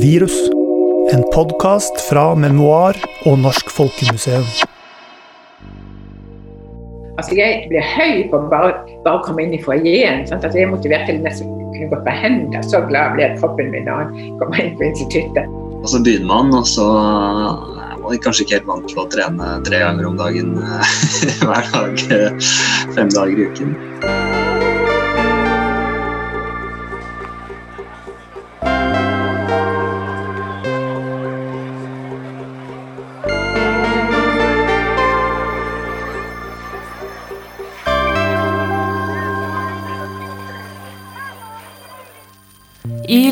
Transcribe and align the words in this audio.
Virus. 0.00 0.50
En 1.12 1.22
podkast 1.34 2.00
fra 2.08 2.34
Memoar 2.34 2.96
og 3.24 3.38
Norsk 3.38 3.70
Folkemuseum. 3.72 4.44
Altså, 7.16 7.36
jeg 7.38 7.62
ble 7.70 7.80
høy 7.80 8.26
på 8.32 8.40
bare, 8.50 8.74
bare 9.06 9.20
å 9.20 9.22
komme 9.24 9.46
inn 9.46 9.54
i 9.56 9.62
foajeen. 9.62 10.26
Altså, 10.26 10.52
jeg 10.52 10.68
motiverte 10.72 11.14
til 11.14 11.22
nesten 11.24 11.54
kunne 11.72 11.88
gått 11.94 12.04
på 12.04 12.16
hendene. 12.18 12.60
Så 12.66 12.82
glad 12.90 13.16
ble 13.16 13.30
kroppen 13.40 13.72
min 13.72 13.88
da 13.88 14.02
han 14.02 14.12
kom 14.42 14.58
inn 14.60 14.76
på 14.76 14.90
instituttet. 14.90 15.56
Og 15.80 15.88
så 15.92 16.02
begynner 16.04 16.28
man, 16.28 16.52
og 16.58 16.68
så 16.68 16.90
man 18.02 18.22
kanskje 18.22 18.44
ikke 18.44 18.58
helt 18.58 18.70
vant 18.74 18.86
til 18.90 19.02
å 19.02 19.08
trene 19.10 19.56
tre 19.66 19.82
ganger 19.82 20.12
om 20.12 20.20
dagen 20.20 20.54
hver 21.46 21.72
dag 21.72 22.06
fem 22.98 23.16
dager 23.16 23.36
i 23.36 23.50
uken. 23.50 23.76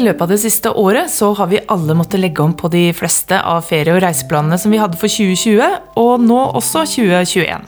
Løpet 0.05 0.25
av 0.25 0.33
det 0.33 0.41
siste 0.43 0.71
året 0.81 1.11
så 1.13 1.31
har 1.39 1.49
vi 1.51 1.63
alle 1.73 1.97
måttet 1.99 2.21
legge 2.23 2.45
om 2.45 2.53
på 2.57 2.71
de 2.73 2.89
fleste 2.97 3.39
av 3.41 3.65
ferie- 3.67 3.95
og 3.97 4.03
reiseplanene 4.05 4.59
som 4.61 4.73
vi 4.75 4.81
hadde 4.81 5.01
for 5.01 5.11
2020, 5.11 5.81
og 6.01 6.21
nå 6.23 6.41
også 6.61 6.85
2021. 6.95 7.65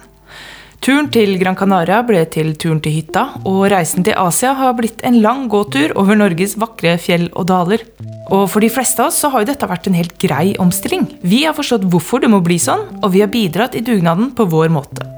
Turen 0.86 1.08
til 1.10 1.32
Gran 1.40 1.56
Canaria 1.58 2.02
ble 2.06 2.20
til 2.30 2.52
turen 2.60 2.78
til 2.84 2.94
hytta, 2.94 3.24
og 3.48 3.64
reisen 3.72 4.04
til 4.06 4.14
Asia 4.20 4.52
har 4.54 4.76
blitt 4.78 5.00
en 5.08 5.16
lang 5.24 5.48
gåtur 5.50 5.96
over 5.98 6.18
Norges 6.18 6.54
vakre 6.60 6.92
fjell 7.02 7.26
og 7.32 7.48
daler. 7.50 7.82
Og 8.30 8.44
for 8.52 8.62
de 8.62 8.70
fleste 8.70 9.02
av 9.02 9.10
oss 9.10 9.18
så 9.22 9.32
har 9.32 9.42
jo 9.42 9.48
dette 9.50 9.66
vært 9.66 9.88
en 9.90 9.98
helt 9.98 10.14
grei 10.22 10.52
omstilling. 10.62 11.08
Vi 11.26 11.42
har 11.42 11.56
forstått 11.56 11.88
hvorfor 11.90 12.22
det 12.22 12.30
må 12.30 12.38
bli 12.44 12.60
sånn, 12.62 12.84
og 13.00 13.10
vi 13.16 13.24
har 13.24 13.32
bidratt 13.32 13.74
i 13.74 13.82
dugnaden 13.86 14.30
på 14.36 14.46
vår 14.52 14.70
måte. 14.76 15.08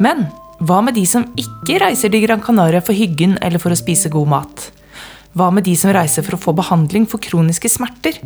Men 0.00 0.28
hva 0.64 0.80
med 0.84 0.96
de 0.96 1.04
som 1.08 1.26
ikke 1.36 1.80
reiser 1.82 2.12
til 2.12 2.24
Gran 2.24 2.40
Canaria 2.44 2.80
for 2.80 2.96
hyggen 2.96 3.36
eller 3.44 3.60
for 3.60 3.74
å 3.74 3.78
spise 3.78 4.08
god 4.12 4.32
mat? 4.32 4.70
Hva 5.36 5.50
med 5.52 5.66
de 5.66 5.74
som 5.76 5.92
reiser 5.92 6.24
for 6.24 6.38
å 6.38 6.40
få 6.40 6.52
behandling 6.56 7.04
for 7.12 7.20
kroniske 7.20 7.68
smerter? 7.68 8.16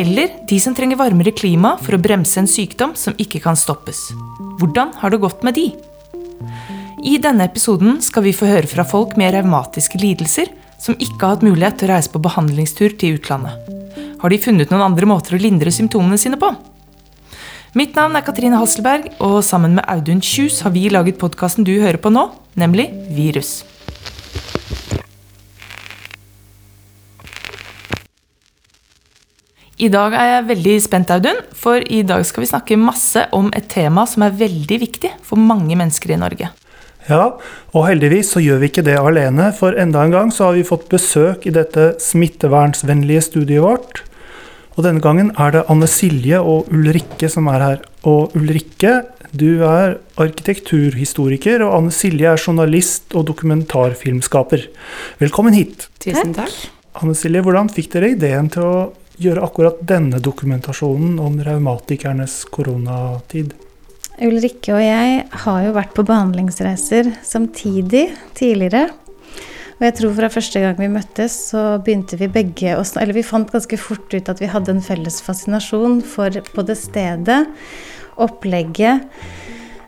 Eller 0.00 0.30
de 0.48 0.56
som 0.62 0.72
trenger 0.72 0.96
varmere 0.96 1.34
klima 1.36 1.74
for 1.76 1.92
å 1.92 2.00
bremse 2.00 2.38
en 2.40 2.48
sykdom 2.48 2.94
som 2.96 3.12
ikke 3.20 3.42
kan 3.44 3.58
stoppes? 3.58 4.06
Hvordan 4.62 4.94
har 5.02 5.12
det 5.12 5.20
gått 5.20 5.44
med 5.44 5.58
de? 5.58 5.66
I 7.04 7.18
denne 7.20 7.44
episoden 7.50 7.98
skal 8.00 8.24
vi 8.24 8.32
få 8.32 8.48
høre 8.48 8.70
fra 8.70 8.86
folk 8.88 9.12
med 9.20 9.34
revmatiske 9.36 10.00
lidelser 10.00 10.48
som 10.80 10.96
ikke 10.96 11.20
har 11.20 11.34
hatt 11.34 11.44
mulighet 11.44 11.76
til 11.82 11.90
å 11.90 11.98
reise 11.98 12.14
på 12.14 12.24
behandlingstur 12.24 12.96
til 12.96 13.18
utlandet. 13.18 13.60
Har 14.24 14.32
de 14.32 14.40
funnet 14.40 14.72
noen 14.72 14.86
andre 14.86 15.10
måter 15.10 15.36
å 15.36 15.42
lindre 15.44 15.68
symptomene 15.68 16.16
sine 16.16 16.40
på? 16.40 16.48
Mitt 17.76 17.92
navn 17.98 18.16
er 18.16 18.24
Katrine 18.24 18.56
Hasselberg, 18.56 19.12
og 19.20 19.42
sammen 19.44 19.76
med 19.76 19.84
Audun 19.90 20.24
Kjus 20.24 20.62
har 20.64 20.72
vi 20.72 20.88
laget 20.88 21.20
podkasten 21.20 21.68
du 21.68 21.74
hører 21.76 22.00
på 22.00 22.14
nå, 22.14 22.30
nemlig 22.56 22.88
Virus. 23.12 23.58
I 29.74 29.88
dag 29.90 30.14
er 30.14 30.28
jeg 30.28 30.46
veldig 30.52 30.74
spent, 30.84 31.10
Audun, 31.10 31.40
for 31.58 31.82
i 31.82 32.04
dag 32.06 32.22
skal 32.26 32.44
vi 32.44 32.50
snakke 32.52 32.76
masse 32.78 33.24
om 33.34 33.48
et 33.58 33.66
tema 33.72 34.04
som 34.06 34.22
er 34.22 34.36
veldig 34.38 34.78
viktig 34.84 35.10
for 35.26 35.40
mange 35.40 35.74
mennesker 35.74 36.14
i 36.14 36.18
Norge. 36.20 36.50
Ja, 37.08 37.24
og 37.74 37.86
heldigvis 37.88 38.30
så 38.32 38.40
gjør 38.40 38.62
vi 38.62 38.70
ikke 38.70 38.84
det 38.86 38.94
alene, 39.00 39.50
for 39.56 39.74
enda 39.74 40.06
en 40.06 40.14
gang 40.14 40.30
så 40.32 40.48
har 40.48 40.56
vi 40.56 40.64
fått 40.68 40.86
besøk 40.92 41.48
i 41.50 41.54
dette 41.58 41.96
smittevernsvennlige 42.00 43.26
studiet 43.26 43.64
vårt. 43.66 44.04
Og 44.78 44.86
denne 44.86 45.02
gangen 45.02 45.34
er 45.42 45.58
det 45.58 45.66
Anne 45.70 45.90
Silje 45.90 46.38
og 46.38 46.70
Ulrikke 46.70 47.28
som 47.30 47.50
er 47.50 47.66
her. 47.66 47.84
Og 48.06 48.34
Ulrikke, 48.38 49.00
du 49.34 49.66
er 49.66 49.98
arkitekturhistoriker, 50.22 51.66
og 51.66 51.80
Anne 51.80 51.94
Silje 51.94 52.30
er 52.30 52.38
journalist 52.38 53.14
og 53.18 53.26
dokumentarfilmskaper. 53.26 54.68
Velkommen 55.18 55.58
hit. 55.58 55.88
Tusen 55.98 56.34
takk. 56.38 56.54
Anne 57.02 57.18
Silje, 57.18 57.42
hvordan 57.42 57.74
fikk 57.74 57.96
dere 57.96 58.14
ideen 58.14 58.54
til 58.54 58.70
å 58.70 58.76
gjøre 59.20 59.44
akkurat 59.46 59.78
denne 59.86 60.20
dokumentasjonen 60.22 61.20
om 61.22 61.38
revmatikernes 61.44 62.42
koronatid? 62.54 63.54
Ulrikke 64.22 64.76
og 64.76 64.82
jeg 64.82 65.22
har 65.44 65.62
jo 65.64 65.72
vært 65.74 65.94
på 65.96 66.04
behandlingsreiser 66.06 67.10
samtidig 67.26 68.06
tidligere. 68.38 68.88
Og 69.74 69.86
jeg 69.88 69.96
tror 69.98 70.12
fra 70.14 70.30
første 70.30 70.60
gang 70.62 70.76
vi 70.78 70.90
møttes, 70.92 71.34
så 71.50 71.64
begynte 71.82 72.18
vi 72.20 72.30
begge 72.30 72.76
å 72.78 72.84
Eller 73.00 73.16
vi 73.16 73.26
fant 73.26 73.50
ganske 73.50 73.78
fort 73.80 74.14
ut 74.14 74.30
at 74.30 74.42
vi 74.42 74.50
hadde 74.50 74.70
en 74.70 74.84
felles 74.84 75.18
fascinasjon 75.22 75.98
for 76.06 76.30
både 76.54 76.76
stedet, 76.78 77.40
opplegget, 78.14 79.08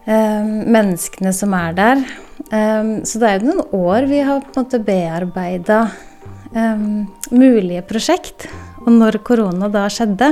eh, 0.07 0.43
menneskene 0.67 1.33
som 1.33 1.55
er 1.55 1.73
der. 1.79 2.05
Eh, 2.51 2.85
så 3.07 3.23
det 3.23 3.31
er 3.31 3.39
jo 3.39 3.53
noen 3.53 3.75
år 3.79 4.11
vi 4.11 4.25
har 4.27 4.43
på 4.43 4.57
en 4.57 4.65
måte 4.65 4.83
bearbeida 4.83 5.81
eh, 6.53 6.87
mulige 7.31 7.87
prosjekt. 7.87 8.51
Og 8.87 8.95
når 8.95 9.19
korona 9.27 9.69
da 9.73 9.89
skjedde, 9.91 10.31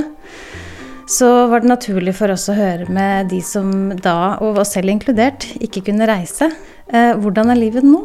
så 1.11 1.29
var 1.51 1.61
det 1.61 1.69
naturlig 1.69 2.15
for 2.17 2.33
oss 2.33 2.47
å 2.49 2.55
høre 2.57 2.87
med 2.89 3.29
de 3.29 3.41
som 3.45 3.91
da, 4.01 4.37
og 4.41 4.61
oss 4.63 4.73
selv 4.73 4.93
inkludert, 4.93 5.45
ikke 5.61 5.83
kunne 5.91 6.07
reise. 6.09 6.49
Eh, 6.89 7.13
hvordan 7.19 7.51
er 7.51 7.59
livet 7.59 7.85
nå? 7.85 8.01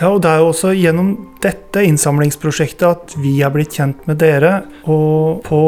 Ja, 0.00 0.08
og 0.08 0.22
Det 0.24 0.30
er 0.30 0.40
jo 0.40 0.50
også 0.50 0.72
gjennom 0.72 1.10
dette 1.44 1.82
innsamlingsprosjektet 1.84 2.84
at 2.88 3.14
vi 3.20 3.36
er 3.44 3.52
blitt 3.52 3.76
kjent 3.76 4.06
med 4.08 4.18
dere. 4.22 4.64
Og 4.88 5.42
på 5.46 5.60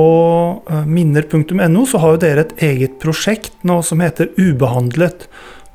minner.no 0.88 1.84
så 1.86 2.00
har 2.00 2.14
jo 2.14 2.22
dere 2.24 2.46
et 2.46 2.54
eget 2.70 2.96
prosjekt 3.02 3.56
nå 3.62 3.82
som 3.84 4.00
heter 4.00 4.32
Ubehandlet. 4.40 5.28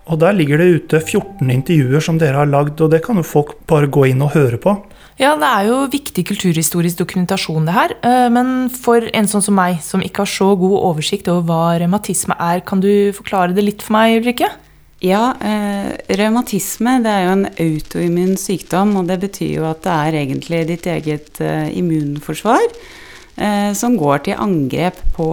Og 0.10 0.20
Der 0.20 0.34
ligger 0.34 0.58
det 0.58 0.66
ute 0.66 1.00
14 1.00 1.50
intervjuer 1.54 2.02
som 2.02 2.18
dere 2.18 2.42
har 2.42 2.50
lagd, 2.50 2.82
og 2.82 2.90
det 2.90 3.04
kan 3.06 3.22
jo 3.22 3.24
folk 3.24 3.54
bare 3.70 3.88
gå 3.88 4.10
inn 4.10 4.26
og 4.26 4.34
høre 4.34 4.58
på. 4.58 4.76
Ja, 5.20 5.34
det 5.36 5.48
er 5.50 5.68
jo 5.68 5.82
viktig 5.92 6.24
kulturhistorisk 6.30 7.02
dokumentasjon, 7.02 7.66
det 7.68 7.74
her. 7.76 7.94
Men 8.32 8.70
for 8.72 9.04
en 9.04 9.28
sånn 9.28 9.44
som 9.44 9.58
meg, 9.60 9.82
som 9.84 10.00
ikke 10.00 10.24
har 10.24 10.32
så 10.32 10.54
god 10.56 10.78
oversikt 10.94 11.28
over 11.28 11.44
hva 11.50 11.64
revmatisme 11.82 12.38
er, 12.40 12.62
kan 12.64 12.80
du 12.80 13.12
forklare 13.18 13.52
det 13.52 13.66
litt 13.66 13.84
for 13.84 13.98
meg, 13.98 14.22
Ulrikke? 14.22 14.48
Ja, 15.00 15.32
eh, 15.40 15.94
revmatisme 16.20 16.98
det 17.00 17.12
er 17.12 17.22
jo 17.24 17.36
en 17.38 17.46
autoimmun 17.48 18.34
sykdom, 18.36 18.98
og 19.00 19.08
det 19.08 19.22
betyr 19.22 19.54
jo 19.62 19.68
at 19.70 19.86
det 19.86 19.94
er 19.96 20.18
egentlig 20.26 20.66
ditt 20.68 20.90
eget 20.92 21.40
eh, 21.40 21.70
immunforsvar 21.80 22.66
eh, 23.40 23.72
som 23.80 23.96
går 23.96 24.26
til 24.26 24.42
angrep 24.44 25.00
på 25.16 25.30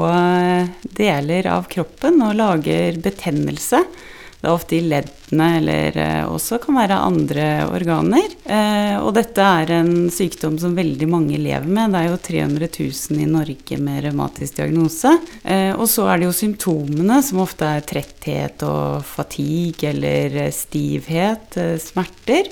deler 0.95 1.51
av 1.51 1.67
kroppen 1.73 2.23
og 2.23 2.39
lager 2.39 3.01
betennelse. 3.03 3.83
Det 4.47 4.53
er 4.53 4.61
ofte 4.61 4.77
i 4.77 4.85
leddene, 4.87 5.47
eller 5.59 5.97
også 6.31 6.61
kan 6.63 6.77
være 6.79 7.01
andre 7.03 7.47
organer. 7.67 8.29
og 9.03 9.09
dette 9.17 9.43
er 9.43 9.73
en 9.81 10.07
sykdom 10.15 10.55
som 10.63 10.77
veldig 10.79 11.09
mange 11.11 11.41
lever 11.43 11.67
med. 11.67 11.91
Det 11.91 11.99
er 11.99 12.13
jo 12.13 12.21
300 12.29 12.69
000 12.77 13.25
i 13.25 13.27
Norge 13.27 13.79
med 13.83 14.05
revmatisk 14.05 14.61
diagnose. 14.61 15.17
og 15.75 15.83
så 15.91 16.07
er 16.07 16.23
det 16.23 16.29
jo 16.29 16.37
symptomene, 16.39 17.19
som 17.27 17.43
ofte 17.43 17.67
er 17.67 17.83
tretthet 17.91 18.63
og 18.63 19.03
fatigue 19.03 19.91
eller 19.91 20.39
stivhet, 20.55 21.59
smerter. 21.83 22.47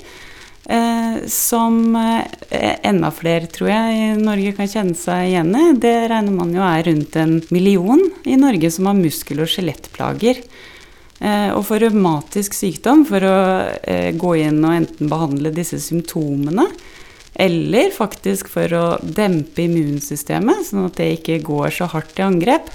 som 1.31 1.95
enda 1.95 3.11
flere, 3.11 3.47
tror 3.47 3.71
jeg, 3.71 3.95
i 3.95 4.19
Norge 4.19 4.51
kan 4.59 4.67
kjenne 4.67 4.99
seg 4.99 5.31
igjen 5.31 5.55
i. 5.55 5.65
Det 5.79 5.97
regner 6.11 6.35
man 6.43 6.51
jo 6.51 6.59
er 6.59 6.83
rundt 6.91 7.15
en 7.15 7.41
million 7.55 8.03
i 8.25 8.35
Norge 8.35 8.67
som 8.67 8.91
har 8.91 8.99
muskel- 8.99 9.45
og 9.47 9.47
skjelettplager. 9.47 10.43
Og 11.15 11.61
for 11.63 11.79
revmatisk 11.79 12.53
sykdom, 12.57 13.05
for 13.07 13.23
å 13.23 13.37
eh, 13.87 14.11
gå 14.19 14.33
inn 14.43 14.59
og 14.67 14.73
enten 14.75 15.07
behandle 15.09 15.53
disse 15.55 15.79
symptomene, 15.79 16.65
eller 17.35 17.91
faktisk 17.95 18.47
for 18.51 18.71
å 18.75 18.85
dempe 19.03 19.65
immunsystemet, 19.65 20.67
sånn 20.69 20.87
at 20.87 20.99
det 20.99 21.09
ikke 21.17 21.41
går 21.47 21.73
så 21.75 21.89
hardt 21.91 22.19
i 22.19 22.23
angrep, 22.23 22.69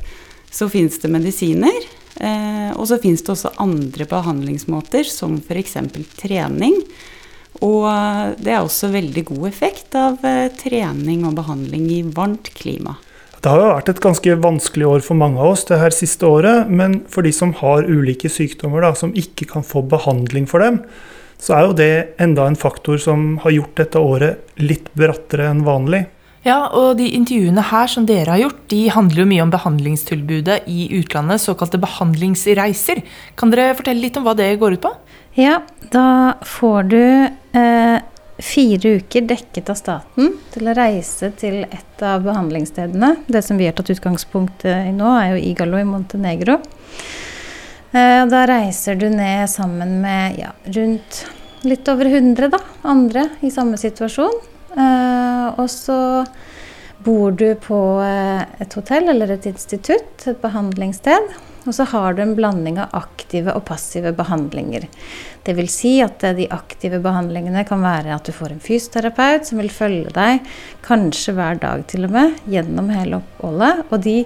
så 0.53 0.69
fins 0.73 0.99
det 1.00 1.12
medisiner. 1.12 1.87
Eh, 2.20 2.73
og 2.75 2.85
så 2.91 2.99
fins 3.00 3.23
det 3.25 3.32
også 3.32 3.55
andre 3.62 4.05
behandlingsmåter, 4.09 5.06
som 5.09 5.38
f.eks. 5.41 5.79
trening. 6.20 6.76
Og 7.64 7.87
det 8.41 8.53
er 8.53 8.61
også 8.61 8.93
veldig 8.93 9.25
god 9.32 9.47
effekt 9.49 9.97
av 9.99 10.25
eh, 10.26 10.49
trening 10.61 11.25
og 11.29 11.38
behandling 11.41 11.88
i 11.93 12.03
varmt 12.05 12.53
klima. 12.56 12.99
Det 13.40 13.48
har 13.48 13.56
jo 13.56 13.69
vært 13.70 13.88
et 13.88 14.02
ganske 14.04 14.34
vanskelig 14.44 14.84
år 14.84 15.04
for 15.04 15.16
mange 15.16 15.40
av 15.40 15.54
oss 15.54 15.62
det 15.70 15.78
her 15.81 15.94
siste 15.96 16.28
året. 16.28 16.69
Men 16.69 16.98
for 17.08 17.25
de 17.25 17.32
som 17.32 17.54
har 17.56 17.88
ulike 17.88 18.28
sykdommer, 18.28 18.84
da, 18.84 18.92
som 18.92 19.14
ikke 19.16 19.48
kan 19.48 19.64
få 19.64 19.81
behandling 19.88 20.44
for 20.50 20.60
dem, 20.60 20.82
så 21.40 21.56
er 21.56 21.64
jo 21.64 21.76
det 21.78 21.92
enda 22.20 22.44
en 22.44 22.58
faktor 22.60 23.00
som 23.00 23.38
har 23.40 23.54
gjort 23.56 23.78
dette 23.81 24.02
året 24.02 24.60
litt 24.60 24.90
brattere 24.92 25.48
enn 25.48 25.64
vanlig. 25.64 26.04
Ja, 26.44 26.70
og 26.76 26.98
de 27.00 27.08
intervjuene 27.16 27.64
her 27.69 27.88
som 27.92 28.04
dere 28.08 28.32
har 28.32 28.42
gjort, 28.44 28.60
de 28.72 28.82
handler 28.92 29.22
jo 29.22 29.31
mye 29.32 29.44
om 29.44 29.52
behandlingstilbudet 29.52 30.62
i 30.72 30.87
utlandet, 31.00 31.40
såkalte 31.40 31.81
behandlingsreiser. 31.81 33.02
Kan 33.40 33.52
dere 33.52 33.75
fortelle 33.76 34.04
litt 34.04 34.16
om 34.20 34.28
hva 34.28 34.37
det 34.37 34.54
går 34.60 34.76
ut 34.76 34.84
på? 34.84 34.92
Ja, 35.40 35.62
da 35.92 36.06
får 36.44 36.88
du 36.92 37.00
eh, 37.00 37.98
fire 38.44 38.96
uker 39.00 39.26
dekket 39.28 39.70
av 39.72 39.78
staten 39.78 40.34
til 40.52 40.69
å 40.69 40.75
reise 40.76 41.31
til 41.40 41.62
et 41.66 42.04
av 42.04 42.25
behandlingsstedene. 42.25 43.14
Det 43.28 43.42
som 43.46 43.60
vi 43.60 43.69
har 43.69 43.76
tatt 43.76 43.92
utgangspunkt 43.92 44.64
i 44.69 44.92
nå, 44.96 45.10
er 45.20 45.34
jo 45.34 45.42
Igalo 45.50 45.81
i 45.81 45.88
Montenegro. 45.88 46.60
Eh, 47.90 48.22
da 48.31 48.44
reiser 48.46 48.94
du 48.94 49.08
ned 49.10 49.50
sammen 49.50 49.98
med 50.02 50.38
ja, 50.38 50.52
rundt 50.76 51.25
litt 51.66 51.88
over 51.90 52.06
100 52.06 52.48
da, 52.52 52.60
andre 52.87 53.26
i 53.44 53.50
samme 53.52 53.81
situasjon. 53.81 54.37
Eh, 54.70 55.46
og 55.58 55.66
så 55.72 55.98
bor 57.04 57.34
du 57.34 57.48
på 57.58 57.81
eh, 58.04 58.44
et 58.62 58.76
hotell 58.78 59.10
eller 59.10 59.34
et 59.34 59.48
institutt, 59.50 60.26
et 60.26 60.38
behandlingssted. 60.42 61.32
Og 61.67 61.75
så 61.77 61.87
har 61.93 62.15
du 62.17 62.23
en 62.25 62.37
blanding 62.39 62.79
av 62.81 62.95
aktive 62.97 63.55
og 63.57 63.67
passive 63.69 64.15
behandlinger. 64.17 64.87
Vil 65.51 65.69
si 65.73 65.97
at 66.05 66.23
eh, 66.25 66.37
de 66.39 66.49
aktive 66.55 67.01
behandlingene 67.05 67.65
kan 67.69 67.83
være 67.85 68.15
at 68.15 68.29
du 68.29 68.35
får 68.37 68.55
en 68.55 68.65
fysioterapeut 68.65 69.49
som 69.49 69.61
vil 69.61 69.71
følge 69.73 70.15
deg 70.17 70.51
kanskje 70.87 71.35
hver 71.37 71.61
dag 71.62 71.85
til 71.91 72.07
og 72.09 72.15
med 72.17 72.37
gjennom 72.51 72.93
hele 72.95 73.21
oppholdet. 73.21 73.87
Og 73.91 74.03
de 74.07 74.19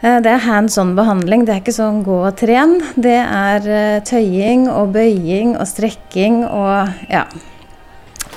det 0.00 0.30
er 0.32 0.40
hands 0.40 0.78
on 0.80 0.94
behandling. 0.96 1.42
Det 1.44 1.52
er 1.52 1.58
ikke 1.60 1.74
sånn 1.76 1.98
gå 2.06 2.14
og 2.24 2.38
tren. 2.40 2.78
Det 2.96 3.18
er 3.20 4.00
tøying 4.08 4.62
og 4.72 4.94
bøying 4.94 5.52
og 5.60 5.68
strekking 5.68 6.38
og 6.48 6.88
ja, 7.12 7.26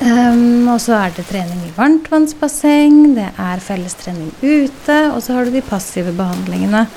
Um, 0.02 0.66
og 0.74 0.82
så 0.82 0.96
er 0.98 1.12
det 1.16 1.24
trening 1.30 1.60
i 1.68 1.74
varmtvannsbasseng, 1.78 3.14
det 3.16 3.28
er 3.40 3.62
fellestrening 3.62 4.32
ute, 4.42 4.98
og 5.14 5.22
så 5.24 5.38
har 5.38 5.46
du 5.46 5.54
de 5.54 5.62
passive 5.64 6.12
behandlingene. 6.18 6.88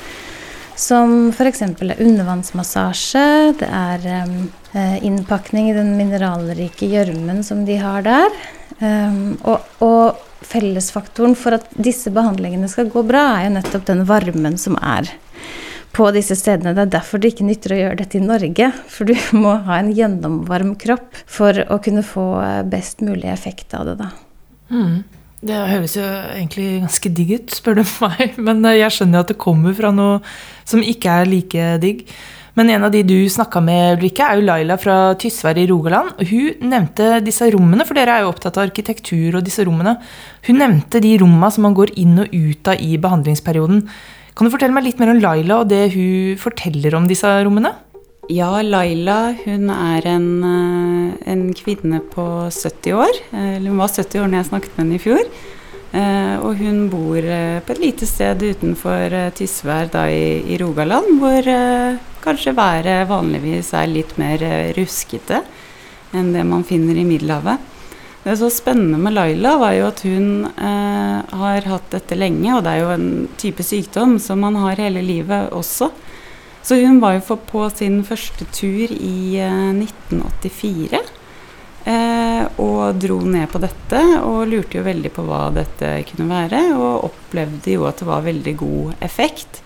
Som 0.77 1.31
f.eks. 1.33 1.63
er 1.65 2.03
undervannsmassasje, 2.05 3.25
det 3.63 3.69
er 3.73 4.07
um, 4.29 4.37
innpakning 5.01 5.71
i 5.71 5.77
den 5.77 5.95
mineralrike 5.97 6.89
gjørmen 6.93 7.41
som 7.47 7.65
de 7.65 7.79
har 7.81 8.05
der. 8.05 8.41
Um, 8.81 9.37
og, 9.43 9.65
og, 9.81 10.23
fellesfaktoren 10.47 11.33
for 11.35 11.57
at 11.57 11.65
disse 11.81 12.11
behandlingene 12.15 12.69
skal 12.71 12.91
gå 12.93 13.01
bra, 13.09 13.23
er 13.39 13.47
jo 13.47 13.55
nettopp 13.55 13.87
den 13.89 14.03
varmen 14.07 14.59
som 14.61 14.77
er 14.79 15.09
på 15.97 16.11
disse 16.15 16.37
stedene. 16.37 16.75
Det 16.77 16.85
er 16.85 16.93
derfor 16.99 17.23
det 17.23 17.33
ikke 17.33 17.49
nytter 17.49 17.73
å 17.73 17.79
gjøre 17.81 17.99
dette 18.03 18.19
i 18.21 18.23
Norge. 18.23 18.69
For 18.93 19.09
du 19.09 19.17
må 19.43 19.57
ha 19.67 19.81
en 19.81 19.91
gjennomvarm 19.97 20.75
kropp 20.79 21.17
for 21.25 21.65
å 21.73 21.81
kunne 21.83 22.05
få 22.07 22.29
eh, 22.45 22.63
best 22.69 23.01
mulig 23.05 23.31
effekt 23.33 23.75
av 23.75 23.89
det, 23.89 23.97
da. 24.05 24.13
Mm. 24.69 25.01
Det 25.45 25.57
høres 25.69 25.99
jo 25.99 26.05
egentlig 26.07 26.81
ganske 26.81 27.11
digg 27.13 27.35
ut, 27.37 27.59
spør 27.59 27.81
du 27.81 27.85
meg. 28.07 28.39
Men 28.41 28.65
eh, 28.65 28.81
jeg 28.81 28.95
skjønner 28.97 29.25
at 29.25 29.33
det 29.33 29.41
kommer 29.43 29.77
fra 29.77 29.93
noe 29.95 30.23
som 30.65 30.83
ikke 30.83 31.21
er 31.21 31.31
like 31.31 31.69
digg. 31.83 32.07
Men 32.57 32.71
en 32.73 32.87
av 32.87 32.93
de 32.95 33.03
du 33.05 33.19
snakka 33.29 33.61
med, 33.61 33.99
Ulrikke, 33.99 34.25
er 34.25 34.39
jo 34.39 34.47
Laila 34.47 34.79
fra 34.81 34.97
Tysvær 35.21 35.59
i 35.61 35.67
Rogaland. 35.69 36.15
Hun 36.25 36.71
nevnte 36.71 37.19
disse 37.21 37.51
rommene, 37.53 37.85
for 37.85 37.99
dere 37.99 38.15
er 38.15 38.25
jo 38.25 38.31
opptatt 38.31 38.57
av 38.57 38.65
arkitektur 38.71 39.37
og 39.37 39.45
disse 39.45 39.67
rommene. 39.69 39.99
Hun 40.49 40.63
nevnte 40.63 41.03
de 41.05 41.19
rommene 41.21 41.51
som 41.53 41.67
man 41.69 41.77
går 41.77 41.93
inn 42.01 42.23
og 42.25 42.33
ut 42.33 42.71
av 42.73 42.81
i 42.81 42.97
behandlingsperioden. 42.97 43.85
Kan 44.37 44.49
du 44.49 44.53
fortelle 44.53 44.73
meg 44.73 44.89
litt 44.89 44.99
mer 45.01 45.13
om 45.13 45.21
Laila 45.21 45.61
og 45.63 45.69
det 45.69 45.83
hun 45.93 46.41
forteller 46.41 46.97
om 46.97 47.05
disse 47.09 47.29
rommene? 47.45 47.75
Ja, 48.29 48.63
Laila 48.63 49.37
hun 49.45 49.71
er 49.71 50.07
en, 50.11 50.31
eh, 50.43 51.31
en 51.33 51.45
kvinne 51.55 52.01
på 52.01 52.51
70 52.51 52.93
år. 52.93 53.21
Eller 53.33 53.71
hun 53.71 53.79
var 53.79 53.89
70 53.89 54.21
år 54.21 54.27
når 54.27 54.43
jeg 54.43 54.51
snakket 54.51 54.77
med 54.77 54.85
henne 54.85 54.95
i 54.95 55.05
fjor. 55.05 55.25
Eh, 55.93 56.37
og 56.43 56.57
hun 56.59 56.89
bor 56.91 57.17
eh, 57.17 57.61
på 57.61 57.73
et 57.73 57.79
lite 57.85 58.07
sted 58.07 58.43
utenfor 58.43 59.31
Tysvær 59.37 59.93
da 59.93 60.09
i, 60.11 60.43
i 60.43 60.59
Rogaland, 60.59 61.21
hvor 61.21 61.47
kanskje 62.27 62.57
været 62.57 63.07
vanligvis 63.09 63.73
er 63.73 63.87
litt 63.87 64.19
mer 64.19 64.43
ruskete 64.75 65.45
enn 66.13 66.33
det 66.35 66.43
man 66.47 66.65
finner 66.67 66.99
i 66.99 67.07
Middelhavet. 67.07 67.59
Det 68.27 68.35
så 68.41 68.49
spennende 68.51 68.99
med 68.99 69.15
Laila, 69.15 69.53
var 69.57 69.73
jo 69.77 69.87
at 69.87 70.01
hun 70.03 70.49
eh, 70.51 71.19
har 71.31 71.69
hatt 71.71 71.93
dette 71.93 72.17
lenge, 72.19 72.49
og 72.57 72.65
det 72.67 72.73
er 72.73 72.81
jo 72.83 72.89
en 72.91 73.29
type 73.39 73.63
sykdom 73.63 74.17
som 74.19 74.43
man 74.43 74.59
har 74.59 74.83
hele 74.83 75.05
livet 75.07 75.53
også. 75.55 75.93
Så 76.67 76.81
hun 76.83 76.99
var 76.99 77.15
jo 77.15 77.37
på 77.47 77.69
sin 77.71 78.01
første 78.07 78.47
tur 78.51 78.91
i 78.91 79.39
eh, 79.39 79.71
1984. 79.71 80.99
Eh, 81.87 82.43
og 82.59 82.99
dro 82.99 83.21
ned 83.23 83.47
på 83.53 83.61
dette 83.63 84.01
og 84.27 84.49
lurte 84.51 84.81
jo 84.81 84.87
veldig 84.87 85.13
på 85.15 85.23
hva 85.29 85.45
dette 85.55 85.93
kunne 86.09 86.27
være. 86.27 86.63
Og 86.75 87.07
opplevde 87.13 87.77
jo 87.77 87.87
at 87.87 88.03
det 88.03 88.09
var 88.09 88.27
veldig 88.27 88.55
god 88.59 89.05
effekt. 89.07 89.61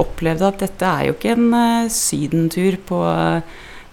Opplevde 0.00 0.48
at 0.48 0.64
dette 0.64 0.88
er 0.88 1.10
jo 1.10 1.16
ikke 1.18 1.34
en 1.36 1.50
eh, 1.60 1.90
sydentur 1.92 2.78
på 2.88 3.00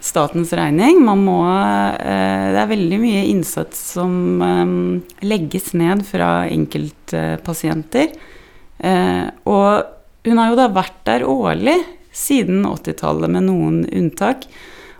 statens 0.04 0.52
regning. 0.56 1.02
Må 1.04 1.40
eh, 1.44 2.46
Det 2.54 2.62
er 2.62 2.70
veldig 2.70 3.00
mye 3.02 3.26
innsats 3.28 3.82
som 3.92 4.14
eh, 4.44 4.72
legges 5.28 5.74
ned 5.76 6.04
fra 6.08 6.46
enkeltpasienter. 6.48 8.16
Eh, 8.84 9.26
og 9.52 10.24
hun 10.24 10.40
har 10.40 10.48
jo 10.48 10.58
da 10.62 10.70
vært 10.72 11.04
der 11.04 11.26
årlig 11.28 11.76
siden 12.14 12.64
80-tallet, 12.68 13.32
med 13.34 13.48
noen 13.48 13.82
unntak. 13.90 14.46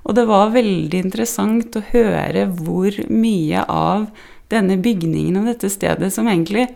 Og 0.04 0.16
det 0.18 0.26
var 0.28 0.52
veldig 0.54 1.00
interessant 1.06 1.76
å 1.78 1.84
høre 1.92 2.48
hvor 2.58 2.96
mye 3.08 3.64
av 3.70 4.08
denne 4.52 4.76
bygningen 4.82 5.38
og 5.40 5.48
dette 5.48 5.70
stedet 5.72 6.10
som 6.12 6.28
egentlig 6.28 6.68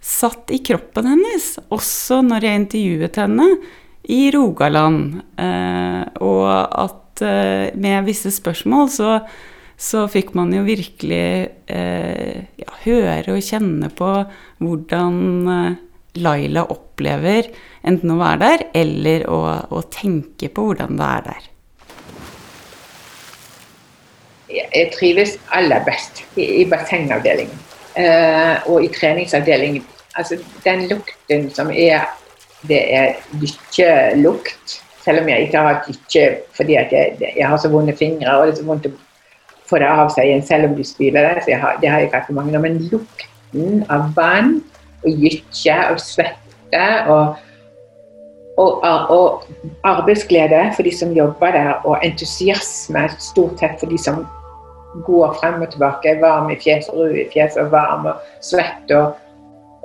satt 0.00 0.48
i 0.54 0.62
kroppen 0.64 1.10
hennes, 1.10 1.50
også 1.74 2.22
når 2.24 2.46
jeg 2.46 2.62
intervjuet 2.62 3.20
henne 3.20 3.48
i 4.08 4.22
Rogaland. 4.32 5.20
og 6.24 6.48
at 6.48 7.22
uh, 7.22 7.68
med 7.76 8.06
visse 8.06 8.32
spørsmål 8.32 8.88
så, 8.94 9.18
så, 9.76 10.06
fikk 10.08 10.32
man 10.38 10.54
jo 10.54 10.64
virkelig 10.64 11.50
uh, 11.68 12.38
ja, 12.62 12.70
høre 12.86 13.36
og 13.36 13.44
kjenne 13.44 13.90
på 13.92 14.12
hvordan 14.62 15.18
Laila 16.18 16.64
opplever 16.98 17.46
enten 17.86 18.10
å 18.10 18.18
være 18.18 18.40
der, 18.42 18.66
eller 18.74 19.24
å, 19.30 19.38
å 19.70 19.82
tenke 19.94 20.50
på 20.50 20.66
hvordan 20.68 20.98
det 20.98 21.06
er 21.06 21.24
der. 21.28 21.46
Jeg 24.48 24.90
trives 24.96 25.36
aller 25.54 25.84
best 25.86 26.24
i, 26.40 26.64
bassengavdelingen 26.66 27.66
og 28.66 28.84
i 28.84 28.88
treningsavdelingen. 28.94 29.84
Altså, 30.18 30.38
den 30.64 30.88
lukten 30.90 31.50
som 31.54 31.70
er 31.70 32.08
Det 32.66 32.78
er 32.90 33.12
lykkelukt 33.38 34.72
selv 35.04 35.20
om 35.20 35.28
jeg 35.30 35.44
ikke 35.44 35.60
har 35.62 35.76
ikke 35.92 36.22
fordi 36.56 36.74
at 36.74 36.90
jeg, 36.90 37.12
jeg 37.22 37.46
har 37.46 37.60
så 37.62 37.68
vonde 37.70 37.94
fingre 37.94 38.32
og 38.34 38.48
det 38.48 38.56
er 38.56 38.58
så 38.58 38.64
vondt 38.66 38.88
å 38.88 38.90
få 39.70 39.78
det 39.78 39.86
av 39.86 40.10
seg 40.10 40.26
igjen 40.26 40.42
selv 40.42 40.66
om 40.66 40.74
du 40.74 40.82
spyler 40.82 41.28
det. 41.28 41.44
så 41.46 41.54
har, 41.54 41.78
Det 41.78 41.86
har 41.86 42.02
jeg 42.02 42.08
ikke 42.08 42.18
hatt 42.18 42.26
for 42.26 42.40
mange 42.40 42.58
Men 42.58 42.80
lukten 42.90 43.86
av 43.86 44.10
vann 44.16 44.56
og 45.04 45.22
gytje 45.22 45.78
og 45.92 46.02
svette 46.02 46.47
og, 47.08 47.36
og, 48.58 48.84
og, 49.10 49.44
arbeidsglede 49.86 50.72
for 50.76 50.82
de 50.82 50.92
som 50.96 51.14
jobber 51.16 51.54
der, 51.54 51.72
og 51.84 52.02
entusiasme 52.02 53.06
stort 53.18 53.62
sett 53.62 53.80
for 53.80 53.90
de 53.90 53.98
som 53.98 54.26
går 55.06 55.36
frem 55.40 55.62
og 55.62 55.70
tilbake, 55.70 56.18
varm 56.20 56.50
i 56.50 56.58
fjeset, 56.58 56.94
rød 56.94 57.14
i 57.14 57.28
fjes 57.32 57.56
og 57.60 57.72
varm 57.72 58.06
og 58.10 58.28
svett. 58.40 58.90
og 58.90 59.14